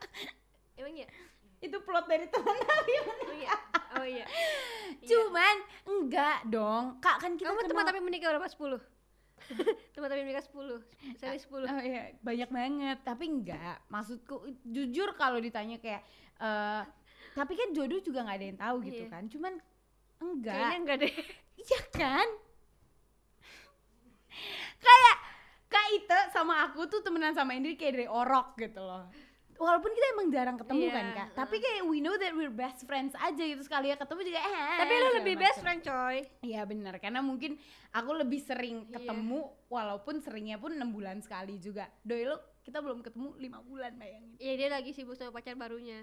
[0.76, 1.08] Emang ya?
[1.58, 3.16] Itu plot dari teman tapi menikah.
[3.24, 3.54] Oh iya.
[3.94, 4.26] Oh iya.
[5.00, 5.08] Iya.
[5.08, 5.56] Cuman
[5.88, 6.84] enggak dong.
[7.00, 7.70] Kak kan kita Kamu kenal.
[7.72, 8.44] teman tapi menikah berapa?
[8.44, 8.76] 10?
[9.92, 10.80] Teman tapi menikah 10.
[11.16, 11.64] Seri 10.
[11.64, 12.98] Oh iya, banyak banget.
[13.02, 13.76] Tapi enggak.
[13.86, 16.02] Maksudku jujur kalau ditanya kayak
[16.38, 16.82] eh
[17.34, 19.12] tapi kan jodoh juga nggak ada yang tahu gitu Iya.
[19.12, 19.22] kan.
[19.26, 19.52] Cuman
[20.20, 20.54] enggak.
[20.54, 21.14] Kayaknya enggak deh.
[21.54, 22.28] Iya kan?
[24.76, 25.16] kayak
[25.70, 29.08] Kak Ite sama aku tuh temenan sama Indri kayak dari orok gitu loh.
[29.54, 32.82] Walaupun kita emang jarang ketemu Iya, kan kak, tapi kayak we know that we're best
[32.84, 34.78] friends aja gitu sekali ya ketemu juga eh.
[34.82, 35.44] tapi lu lebih macem.
[35.46, 36.16] best friend coy.
[36.42, 37.54] Iya benar, karena mungkin
[37.90, 38.98] aku lebih sering Iya.
[38.98, 41.86] ketemu walaupun seringnya pun enam bulan sekali juga.
[42.02, 44.34] Doi lu kita belum ketemu lima bulan bayangin.
[44.36, 46.02] Iya dia lagi sibuk sama pacar barunya.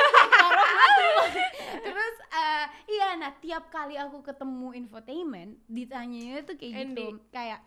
[1.85, 7.09] Terus eh, iya nah tiap kali aku ketemu infotainment ditanyanya tuh kayak gitu Andy.
[7.31, 7.61] kayak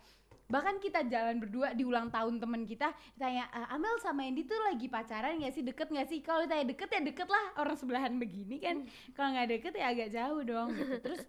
[0.48, 4.56] bahkan kita jalan berdua di ulang tahun temen kita tanya "Eh, Amel sama Andy tuh
[4.64, 5.60] lagi pacaran gak sih?
[5.60, 6.24] Deket gak sih?
[6.24, 8.76] Kalau tanya deket ya deket lah orang sebelahan begini kan.
[9.12, 10.96] Kalau nggak deket ya agak jauh dong gitu.
[11.04, 11.22] Terus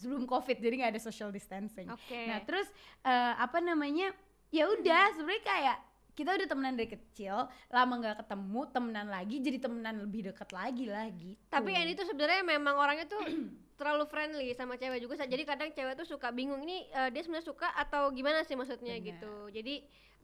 [0.00, 1.92] sebelum covid jadi nggak ada social distancing.
[1.92, 2.20] Oke.
[2.26, 2.66] Nah terus
[3.04, 4.16] eh, apa namanya
[4.48, 5.78] ya udah sebenarnya kayak
[6.16, 10.88] kita udah temenan dari kecil lama nggak ketemu temenan lagi jadi temenan lebih dekat lagi
[10.88, 11.38] lah gitu.
[11.52, 13.20] Tapi Andy tuh sebenarnya memang orangnya tuh
[13.80, 15.24] terlalu friendly sama cewek juga.
[15.24, 19.00] Jadi kadang cewek tuh suka bingung ini eh, dia sebenarnya suka atau gimana sih maksudnya
[19.00, 19.08] Benar.
[19.08, 19.34] gitu.
[19.56, 19.74] Jadi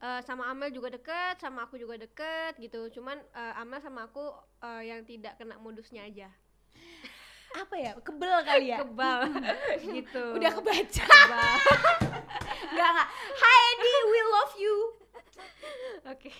[0.05, 2.93] eh, sama Amel juga deket, sama aku juga deket gitu.
[2.93, 4.29] Cuman eh, Amel sama aku
[4.61, 6.29] eh, yang tidak kena modusnya aja.
[7.57, 8.85] apa ya kebel kali ya.
[8.85, 9.33] Kebal
[9.97, 10.25] gitu.
[10.37, 11.05] Udah kebaca.
[11.09, 11.57] kebal.
[12.77, 13.09] Enggak enggak.
[13.41, 14.77] Hi Edi, we love you.
[16.13, 16.33] Oke.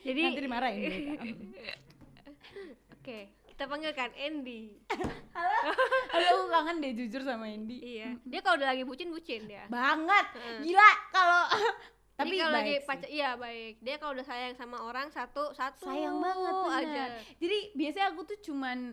[0.00, 1.22] Jadi Nanti dimarahin mereka.
[2.96, 4.76] Oke, kita panggilkan Andy.
[5.32, 5.56] Halo,
[6.12, 7.80] halo aku kangen deh jujur sama Indi.
[7.80, 8.12] iya.
[8.20, 9.64] Dia kalau udah lagi bucin bucin dia.
[9.66, 10.28] Banget.
[10.36, 10.60] Heeh.
[10.60, 11.42] Gila kalau
[12.20, 13.80] tapi Jadi kalau lagi pacar iya baik.
[13.80, 16.76] Dia kalau udah sayang sama orang satu satu sayang banget bener.
[16.84, 17.04] aja.
[17.40, 18.92] Jadi biasanya aku tuh cuman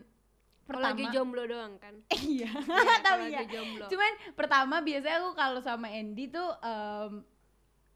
[0.64, 2.00] pertama lagi jomblo doang kan.
[2.24, 3.44] iya, Iya, tapi ya.
[3.44, 3.84] jomblo.
[3.92, 7.20] Cuman pertama biasanya aku kalau sama Andy tuh em,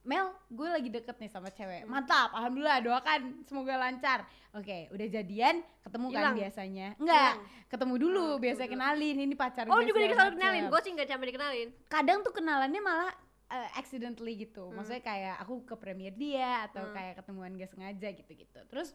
[0.09, 1.85] Mel, gue lagi deket nih sama cewek.
[1.85, 1.93] Hmm.
[1.93, 4.25] Mantap, alhamdulillah doakan semoga lancar.
[4.51, 6.35] Oke, udah jadian, ketemu kan Hilang.
[6.35, 6.89] biasanya.
[6.97, 7.33] Enggak,
[7.69, 8.73] ketemu dulu, Oh, biasa ketemu dulu.
[8.73, 10.33] kenalin ini pacar Oh juga macem.
[10.33, 10.65] kenalin.
[10.67, 11.69] Gue sih nggak sampai dikenalin.
[11.87, 13.13] Kadang tuh kenalannya malah
[13.49, 14.69] eh, accidentally gitu.
[14.69, 14.77] Hmm.
[14.77, 16.93] Maksudnya kayak aku ke premier dia atau Hmm.
[16.93, 18.61] kayak ketemuan gak sengaja gitu-gitu.
[18.65, 18.93] Terus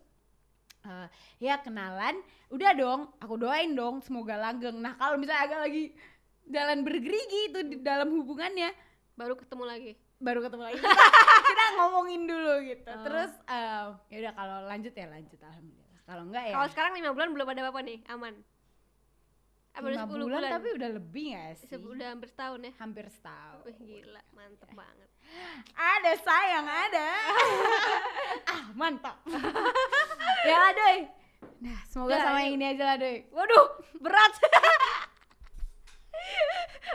[0.83, 1.07] eh,
[1.39, 4.77] ya kenalan, udah dong, aku doain dong semoga langgeng.
[4.77, 5.83] Nah kalau misalnya agak lagi
[6.45, 8.73] jalan bergerigi itu di dalam hubungannya,
[9.13, 9.91] Baru ketemu lagi.
[10.23, 10.79] Baru ketemu lagi.
[11.51, 12.91] kita ngomongin dulu gitu.
[12.91, 13.03] Oh.
[13.03, 15.99] Terus eh, ya udah kalau lanjut ya lanjut alhamdulillah.
[16.03, 18.33] Kalau enggak ya Kalau sekarang lima bulan belum ada apa-apa nih, aman.
[19.73, 20.51] Apa udah lima 10 bulan, bulan?
[20.53, 21.67] tapi udah lebih gak sih?
[21.73, 22.71] Udah hampir setahun ya.
[22.77, 23.61] Hampir setahun.
[23.65, 25.09] Wih gila, mantep banget.
[25.73, 27.07] Ada sayang ada.
[28.53, 29.17] ah mantap.
[30.45, 30.99] ya lah doi.
[31.65, 33.25] Nah semoga sama yang ini aja lah doi.
[33.33, 34.33] Waduh, berat.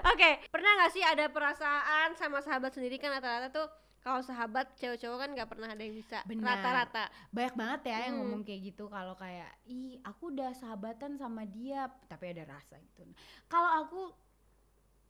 [0.06, 3.66] Oke, pernah gak sih ada perasaan sama sahabat sendiri kan rata-rata tuh
[3.98, 7.10] kalau sahabat cewek-cowok kan nggak pernah ada yang bisa rata-rata.
[7.28, 8.20] Banyak banget ya yang Hmm.
[8.24, 13.04] ngomong kayak gitu kalau kayak ih aku udah sahabatan sama dia tapi ada rasa gitu.
[13.50, 14.00] Kalau aku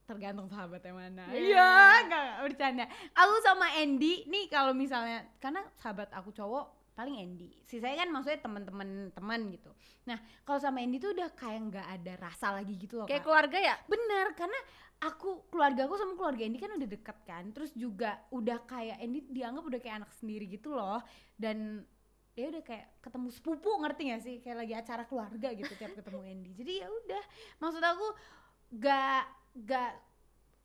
[0.08, 1.24] tergantung sahabatnya mana.
[1.28, 1.36] Iya.
[1.36, 1.68] Iya,
[2.00, 2.84] enggak bercanda.
[3.12, 7.54] Aku sama Andy nih kalau misalnya karena sahabat aku cowok paling Andy.
[7.62, 9.70] Sisanya kan maksudnya teman-teman teman gitu.
[10.10, 13.06] Nah, kalau sama Andy tuh udah kayak nggak ada rasa lagi gitu loh.
[13.06, 13.26] Kayak Kak.
[13.30, 13.74] keluarga ya?
[13.86, 14.58] Bener, karena
[14.98, 19.30] aku keluarga aku sama keluarga Andy kan udah deket kan, terus juga udah kayak Andy
[19.30, 20.98] dianggap udah kayak anak sendiri gitu loh,
[21.38, 21.86] dan
[22.34, 26.22] ya udah kayak ketemu sepupu ngerti gak sih kayak lagi acara keluarga gitu tiap ketemu
[26.22, 27.24] Andy jadi ya udah
[27.58, 28.06] maksud aku
[28.78, 29.26] gak
[29.66, 29.92] gak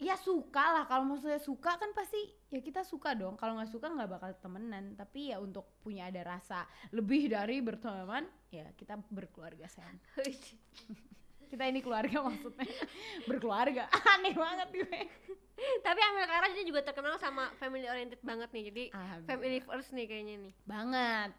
[0.03, 2.19] ya suka lah kalau maksudnya suka kan pasti
[2.51, 6.21] ya kita suka dong kalau nggak suka nggak bakal temenan tapi ya untuk punya ada
[6.35, 9.97] rasa lebih dari berteman ya kita berkeluarga sayang
[11.51, 12.67] kita ini keluarga maksudnya
[13.29, 13.87] berkeluarga
[14.19, 15.01] aneh banget gue
[15.79, 18.63] Tapi Amel Karas dia juga terkenal sama family oriented banget nih.
[18.73, 18.83] Jadi
[19.23, 20.53] family first nih kayaknya nih.
[20.65, 21.29] banget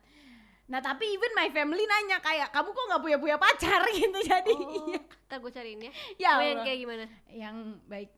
[0.65, 4.55] Nah tapi even my family nanya kayak kamu kok nggak punya punya pacar gitu jadi
[4.55, 5.01] Oh, iya.
[5.29, 5.93] ntar gue cariin ya.
[6.17, 7.05] Ya yang kayak gimana?
[7.29, 8.11] Yang baik.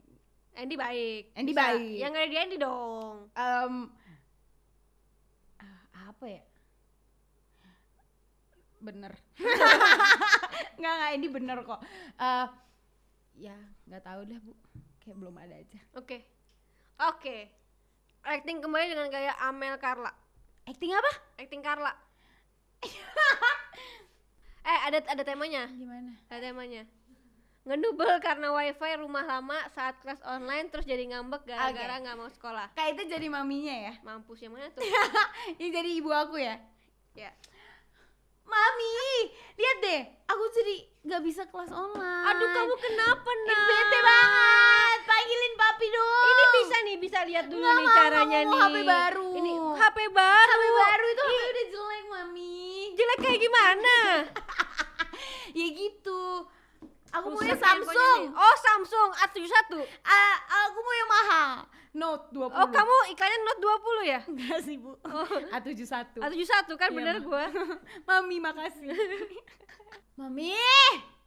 [0.57, 1.23] Andy baik.
[1.37, 1.61] Andy Bisa.
[1.61, 1.97] baik.
[2.01, 3.16] Yang ada di Andy dong.
[3.37, 3.69] Ah,
[6.09, 6.42] apa ya?
[8.81, 9.12] Bener.
[10.81, 11.81] nggak nggak ini bener kok.
[12.16, 12.47] Eh,
[13.37, 14.53] ya nggak tahu dah bu.
[15.05, 15.81] Kayak belum ada aja.
[15.92, 16.25] Oke.
[17.05, 17.53] Oke.
[18.27, 20.11] Acting kembali dengan gaya Amel Carla.
[20.64, 21.12] Acting apa?
[21.37, 21.92] Acting Carla.
[24.73, 25.69] eh ada ada temanya.
[25.69, 26.16] Gimana?
[26.33, 26.83] Ada temanya.
[27.67, 32.71] Ngedubel karena wifi rumah lama saat kelas online terus jadi ngambek gara-gara nggak mau sekolah.
[32.73, 33.95] Kayak itu jadi maminya ya?
[34.01, 34.87] Mampus yang mana tuh?
[35.59, 36.63] Ini jadi ibu aku ya?
[37.13, 37.35] ya.
[38.47, 38.95] Mami,
[39.59, 42.27] lihat deh, aku jadi nggak bisa kelas online.
[42.31, 43.67] Aduh kamu kenapa Eh, nak?
[43.67, 44.99] bete banget.
[45.03, 46.23] Panggilin papi dong.
[46.25, 48.63] Ini bisa nih bisa lihat dulu Nggak nih mau, caranya mau nih.
[48.63, 49.29] HP baru.
[49.35, 50.53] Ini HP baru.
[50.55, 52.55] HP baru itu HP udah jelek mami.
[52.95, 53.97] Jelek kayak gimana?
[55.57, 56.45] Ya gitu.
[57.17, 58.21] Aku maunya handphonenya Samsung.
[58.37, 59.73] Oh Samsung A71.
[60.05, 60.37] Ah,
[60.69, 61.51] aku mau yang mahal.
[61.97, 62.53] Note 20.
[62.53, 64.21] Oh kamu iklannya Note 20 ya?
[64.29, 64.93] enggak sih, Bu.
[65.49, 66.21] A71.
[66.21, 67.49] A71 kan Iya, bener gua.
[68.09, 68.93] Mami, makasih.
[70.21, 70.53] Mami,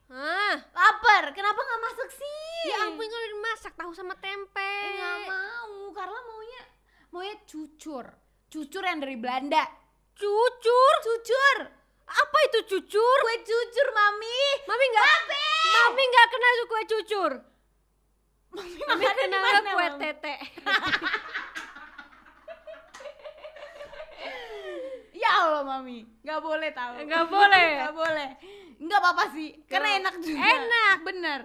[0.10, 0.56] Hah?
[0.74, 1.34] lapar.
[1.34, 2.70] Kenapa nggak masak sih?
[2.70, 4.62] Ya ampun kalau dimasak tahu sama tempe.
[4.62, 5.74] Eh, nggak mau.
[5.94, 6.62] Karla maunya
[7.10, 8.06] maunya cucur.
[8.50, 9.66] Cucur yang dari Belanda.
[10.14, 10.94] Cucur?
[11.02, 11.58] Cucur.
[12.10, 13.18] Apa itu cucur?
[13.22, 14.42] Kue cucur, Mami.
[14.66, 15.49] Mami nggak Mami
[16.10, 17.34] nggak kenal tuh kue cucur.
[18.50, 20.02] Mami, Mami mana, kue Mami?
[20.02, 20.36] tete.
[25.20, 26.08] Ya Allah, Mami.
[26.24, 27.04] Nggak boleh tahu.
[27.04, 27.70] Nggak boleh.
[27.84, 28.30] Nggak boleh.
[28.80, 29.52] Nggak apa-apa sih.
[29.68, 30.40] Karena enak juga.
[30.40, 30.98] Enak.
[31.04, 31.40] Bener.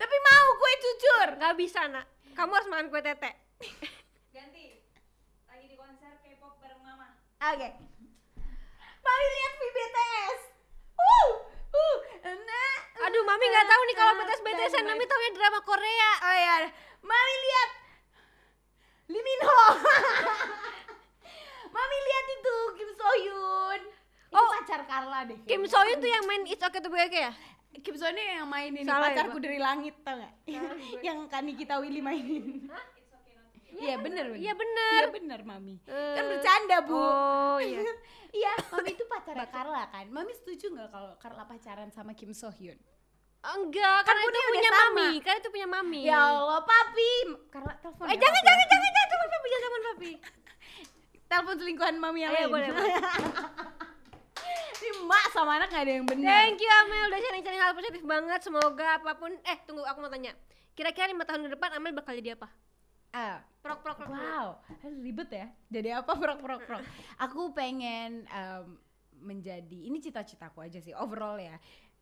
[0.00, 1.28] Tapi mau kue cucur.
[1.36, 2.08] Nggak bisa nak.
[2.32, 3.30] Kamu harus makan kue tete.
[4.34, 4.80] Ganti.
[5.44, 7.20] Lagi di konser K-pop bareng Mama.
[7.52, 7.68] Oke.
[9.04, 10.40] Mami lihat VBTS.
[10.96, 11.28] Uh,
[11.76, 11.96] uh,
[12.48, 12.57] nah.
[13.08, 14.84] Aduh, Mami nggak tahu nih kalau BTS BTSan.
[14.84, 16.10] Mami taunya drama Korea.
[16.20, 16.56] Oh iya,
[17.00, 17.70] Mami lihat
[19.08, 19.62] Lee Min Ho.
[21.74, 23.80] Mami lihat itu Kim So Hyun.
[24.28, 24.48] Itu Oh.
[24.60, 25.40] pacar Carla deh.
[25.48, 25.64] Kim.
[25.64, 27.32] So Hyun tuh yang main It's Okay to Be Okay ya?
[27.80, 29.44] Kim So Hyun yang main ini Salah ya, pacarku gua.
[29.48, 30.32] dari langit tau gak?
[30.44, 30.68] Gue.
[31.08, 32.68] yang Kani kita Willy mainin.
[33.68, 34.36] Iya bener bener.
[34.36, 35.00] Iya bener.
[35.00, 35.80] Iya bener Mami.
[35.80, 36.12] Eh.
[36.12, 36.92] Kan bercanda bu.
[36.92, 37.80] Oh iya.
[38.28, 40.04] Iya, Mami itu pacarnya Carla kan.
[40.12, 42.76] Mami setuju nggak kalau Carla pacaran sama Kim So Hyun?
[43.38, 44.82] Enggak, karena itu punya sama.
[44.92, 45.08] mami.
[45.20, 46.00] Karena itu punya mami.
[46.04, 47.12] Ya Allah, papi.
[47.48, 48.04] Carla telepon.
[48.04, 50.10] Eh ya, jangan jangan jangan jangan telepon papi jangan telepon papi.
[51.24, 52.50] Telepon selingkuhan mami yang Ayo, lain.
[52.50, 52.94] boleh, boleh.
[54.78, 56.30] Ini emak sama anak gak ada yang benar.
[56.40, 58.40] Thank you Amel udah sharing-sharing hal positif banget.
[58.40, 60.32] Semoga apa pun eh tunggu aku mau tanya.
[60.72, 62.46] Kira-kira lima tahun ke depan Amel bakal jadi apa?
[63.10, 64.08] Ah, Prok prok prok.
[64.08, 64.60] wow,
[65.00, 65.46] ribet ya.
[65.68, 66.82] Jadi apa prok prok prok.
[67.26, 68.64] Aku pengen em,
[69.18, 71.58] menjadi ini cita-citaku aja sih overall ya.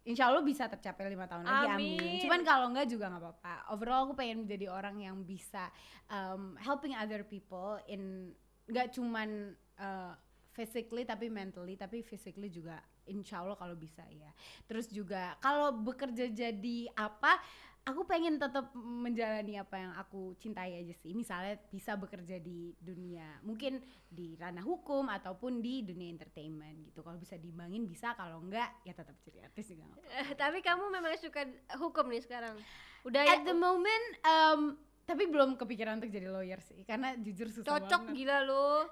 [0.07, 1.99] Insya Allah bisa tercapai lima tahun lagi, amin.
[1.99, 2.21] Amin.
[2.23, 3.55] Cuman kalau enggak juga nggak apa-apa.
[3.75, 5.67] Overall aku pengen menjadi orang yang bisa
[6.07, 8.31] em, helping other people in
[8.71, 10.13] nggak cuman eh,
[10.55, 12.79] physically tapi mentally tapi physically juga
[13.11, 14.31] insya Allah kalau bisa ya.
[14.71, 17.43] Terus juga kalau bekerja jadi apa
[17.87, 21.15] aku pengen tetap menjalani apa yang aku cintai aja sih.
[21.15, 23.79] Misalnya bisa bekerja di dunia mungkin
[24.11, 27.07] di ranah hukum ataupun di dunia entertainment gitu.
[27.07, 29.87] Kalau bisa diimbangin bisa, kalau enggak ya tetap jadi artis juga.
[29.87, 30.19] nggak apa-apa.
[30.19, 31.47] Eh, tapi kamu memang suka
[31.79, 32.59] hukum nih sekarang.
[33.07, 34.61] Udah ya At the moment um,
[35.07, 38.17] tapi belum kepikiran untuk jadi lawyer sih karena jujur susah cocok banget.
[38.19, 38.91] gila lo.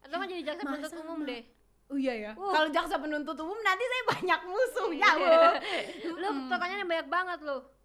[0.00, 1.44] Atau kan jadi jaksa penuntut umum deh.
[1.92, 2.32] Oh iya ya.
[2.40, 2.54] Uh.
[2.56, 5.28] Kalau jaksa penuntut umum nanti saya banyak musuh ya, Bu.
[6.16, 7.79] Lu pertanyaannya banyak banget lo.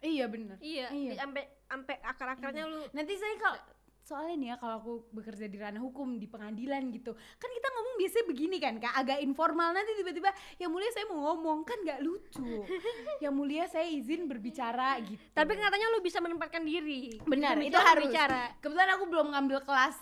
[0.00, 0.56] Iya bener.
[0.58, 1.12] Iya, Iya.
[1.16, 2.86] sampai sampai akar-akarnya lu.
[2.90, 3.58] Nanti saya kalau
[4.00, 8.00] soalnya nih ya kalau aku bekerja di ranah hukum di pengadilan gitu kan kita ngomong
[8.00, 9.68] biasanya begini kan kak agak informal.
[9.68, 12.64] Nanti tiba-tiba yang mulia saya mau ngomong kan nggak lucu.
[13.20, 15.20] Yang mulia saya izin berbicara gitu.
[15.34, 17.20] Tapi katanya lu bisa menempatkan diri.
[17.20, 18.06] Benar itu harus.
[18.06, 19.96] bicara kebetulan aku belum ngambil kelas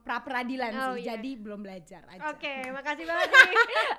[0.00, 1.12] pra peradilan Oh, sih iya.
[1.12, 2.24] jadi belum belajar aja.
[2.30, 3.56] Oke, makasih banget nih.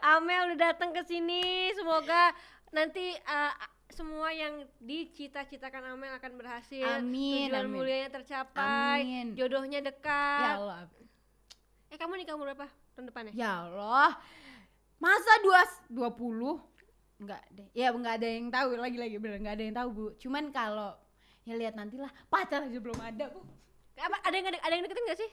[0.09, 1.69] Amel udah datang ke sini.
[1.75, 2.33] Semoga
[2.71, 3.53] nanti uh,
[3.87, 6.83] semua yang dicita-citakan Amel akan berhasil.
[6.99, 7.73] Amin, Tujuan amin.
[7.73, 9.01] mulianya tercapai.
[9.01, 9.25] Amin.
[9.37, 10.55] Jodohnya ya dekat.
[10.57, 10.89] Allah
[11.87, 12.67] Eh, kamu nikah umur berapa?
[12.95, 13.31] Tahun depannya?
[13.31, 14.15] ya Allah
[14.95, 16.63] masa dua dua puluh
[17.19, 20.43] nggak deh ya nggak ada yang tahu lagi-lagi bener nggak ada yang tahu bu cuman
[20.51, 20.95] kalau
[21.43, 23.43] ya lihat nantilah pacar aja belum ada bu
[23.95, 25.31] Apa ada yang ada yang deketin gak sih?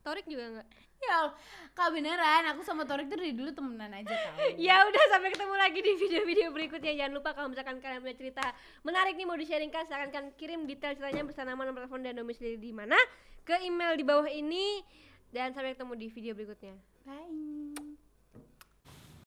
[0.00, 0.68] Torik juga enggak?
[1.12, 1.32] Allah,
[1.72, 5.54] kak beneran aku sama Torik tuh dari dulu temenan aja tau Ya udah sampai ketemu
[5.54, 6.92] lagi di video-video berikutnya.
[6.98, 8.44] Jangan lupa kalau misalkan kalian punya cerita
[8.82, 12.58] menarik nih mau di-sharingkan silahkan kalian kirim detail ceritanya beserta nama, nomor telepon dan domisili
[12.58, 12.98] di mana
[13.46, 14.82] ke email di bawah ini
[15.30, 16.74] dan sampai ketemu di video berikutnya.
[17.06, 17.55] bye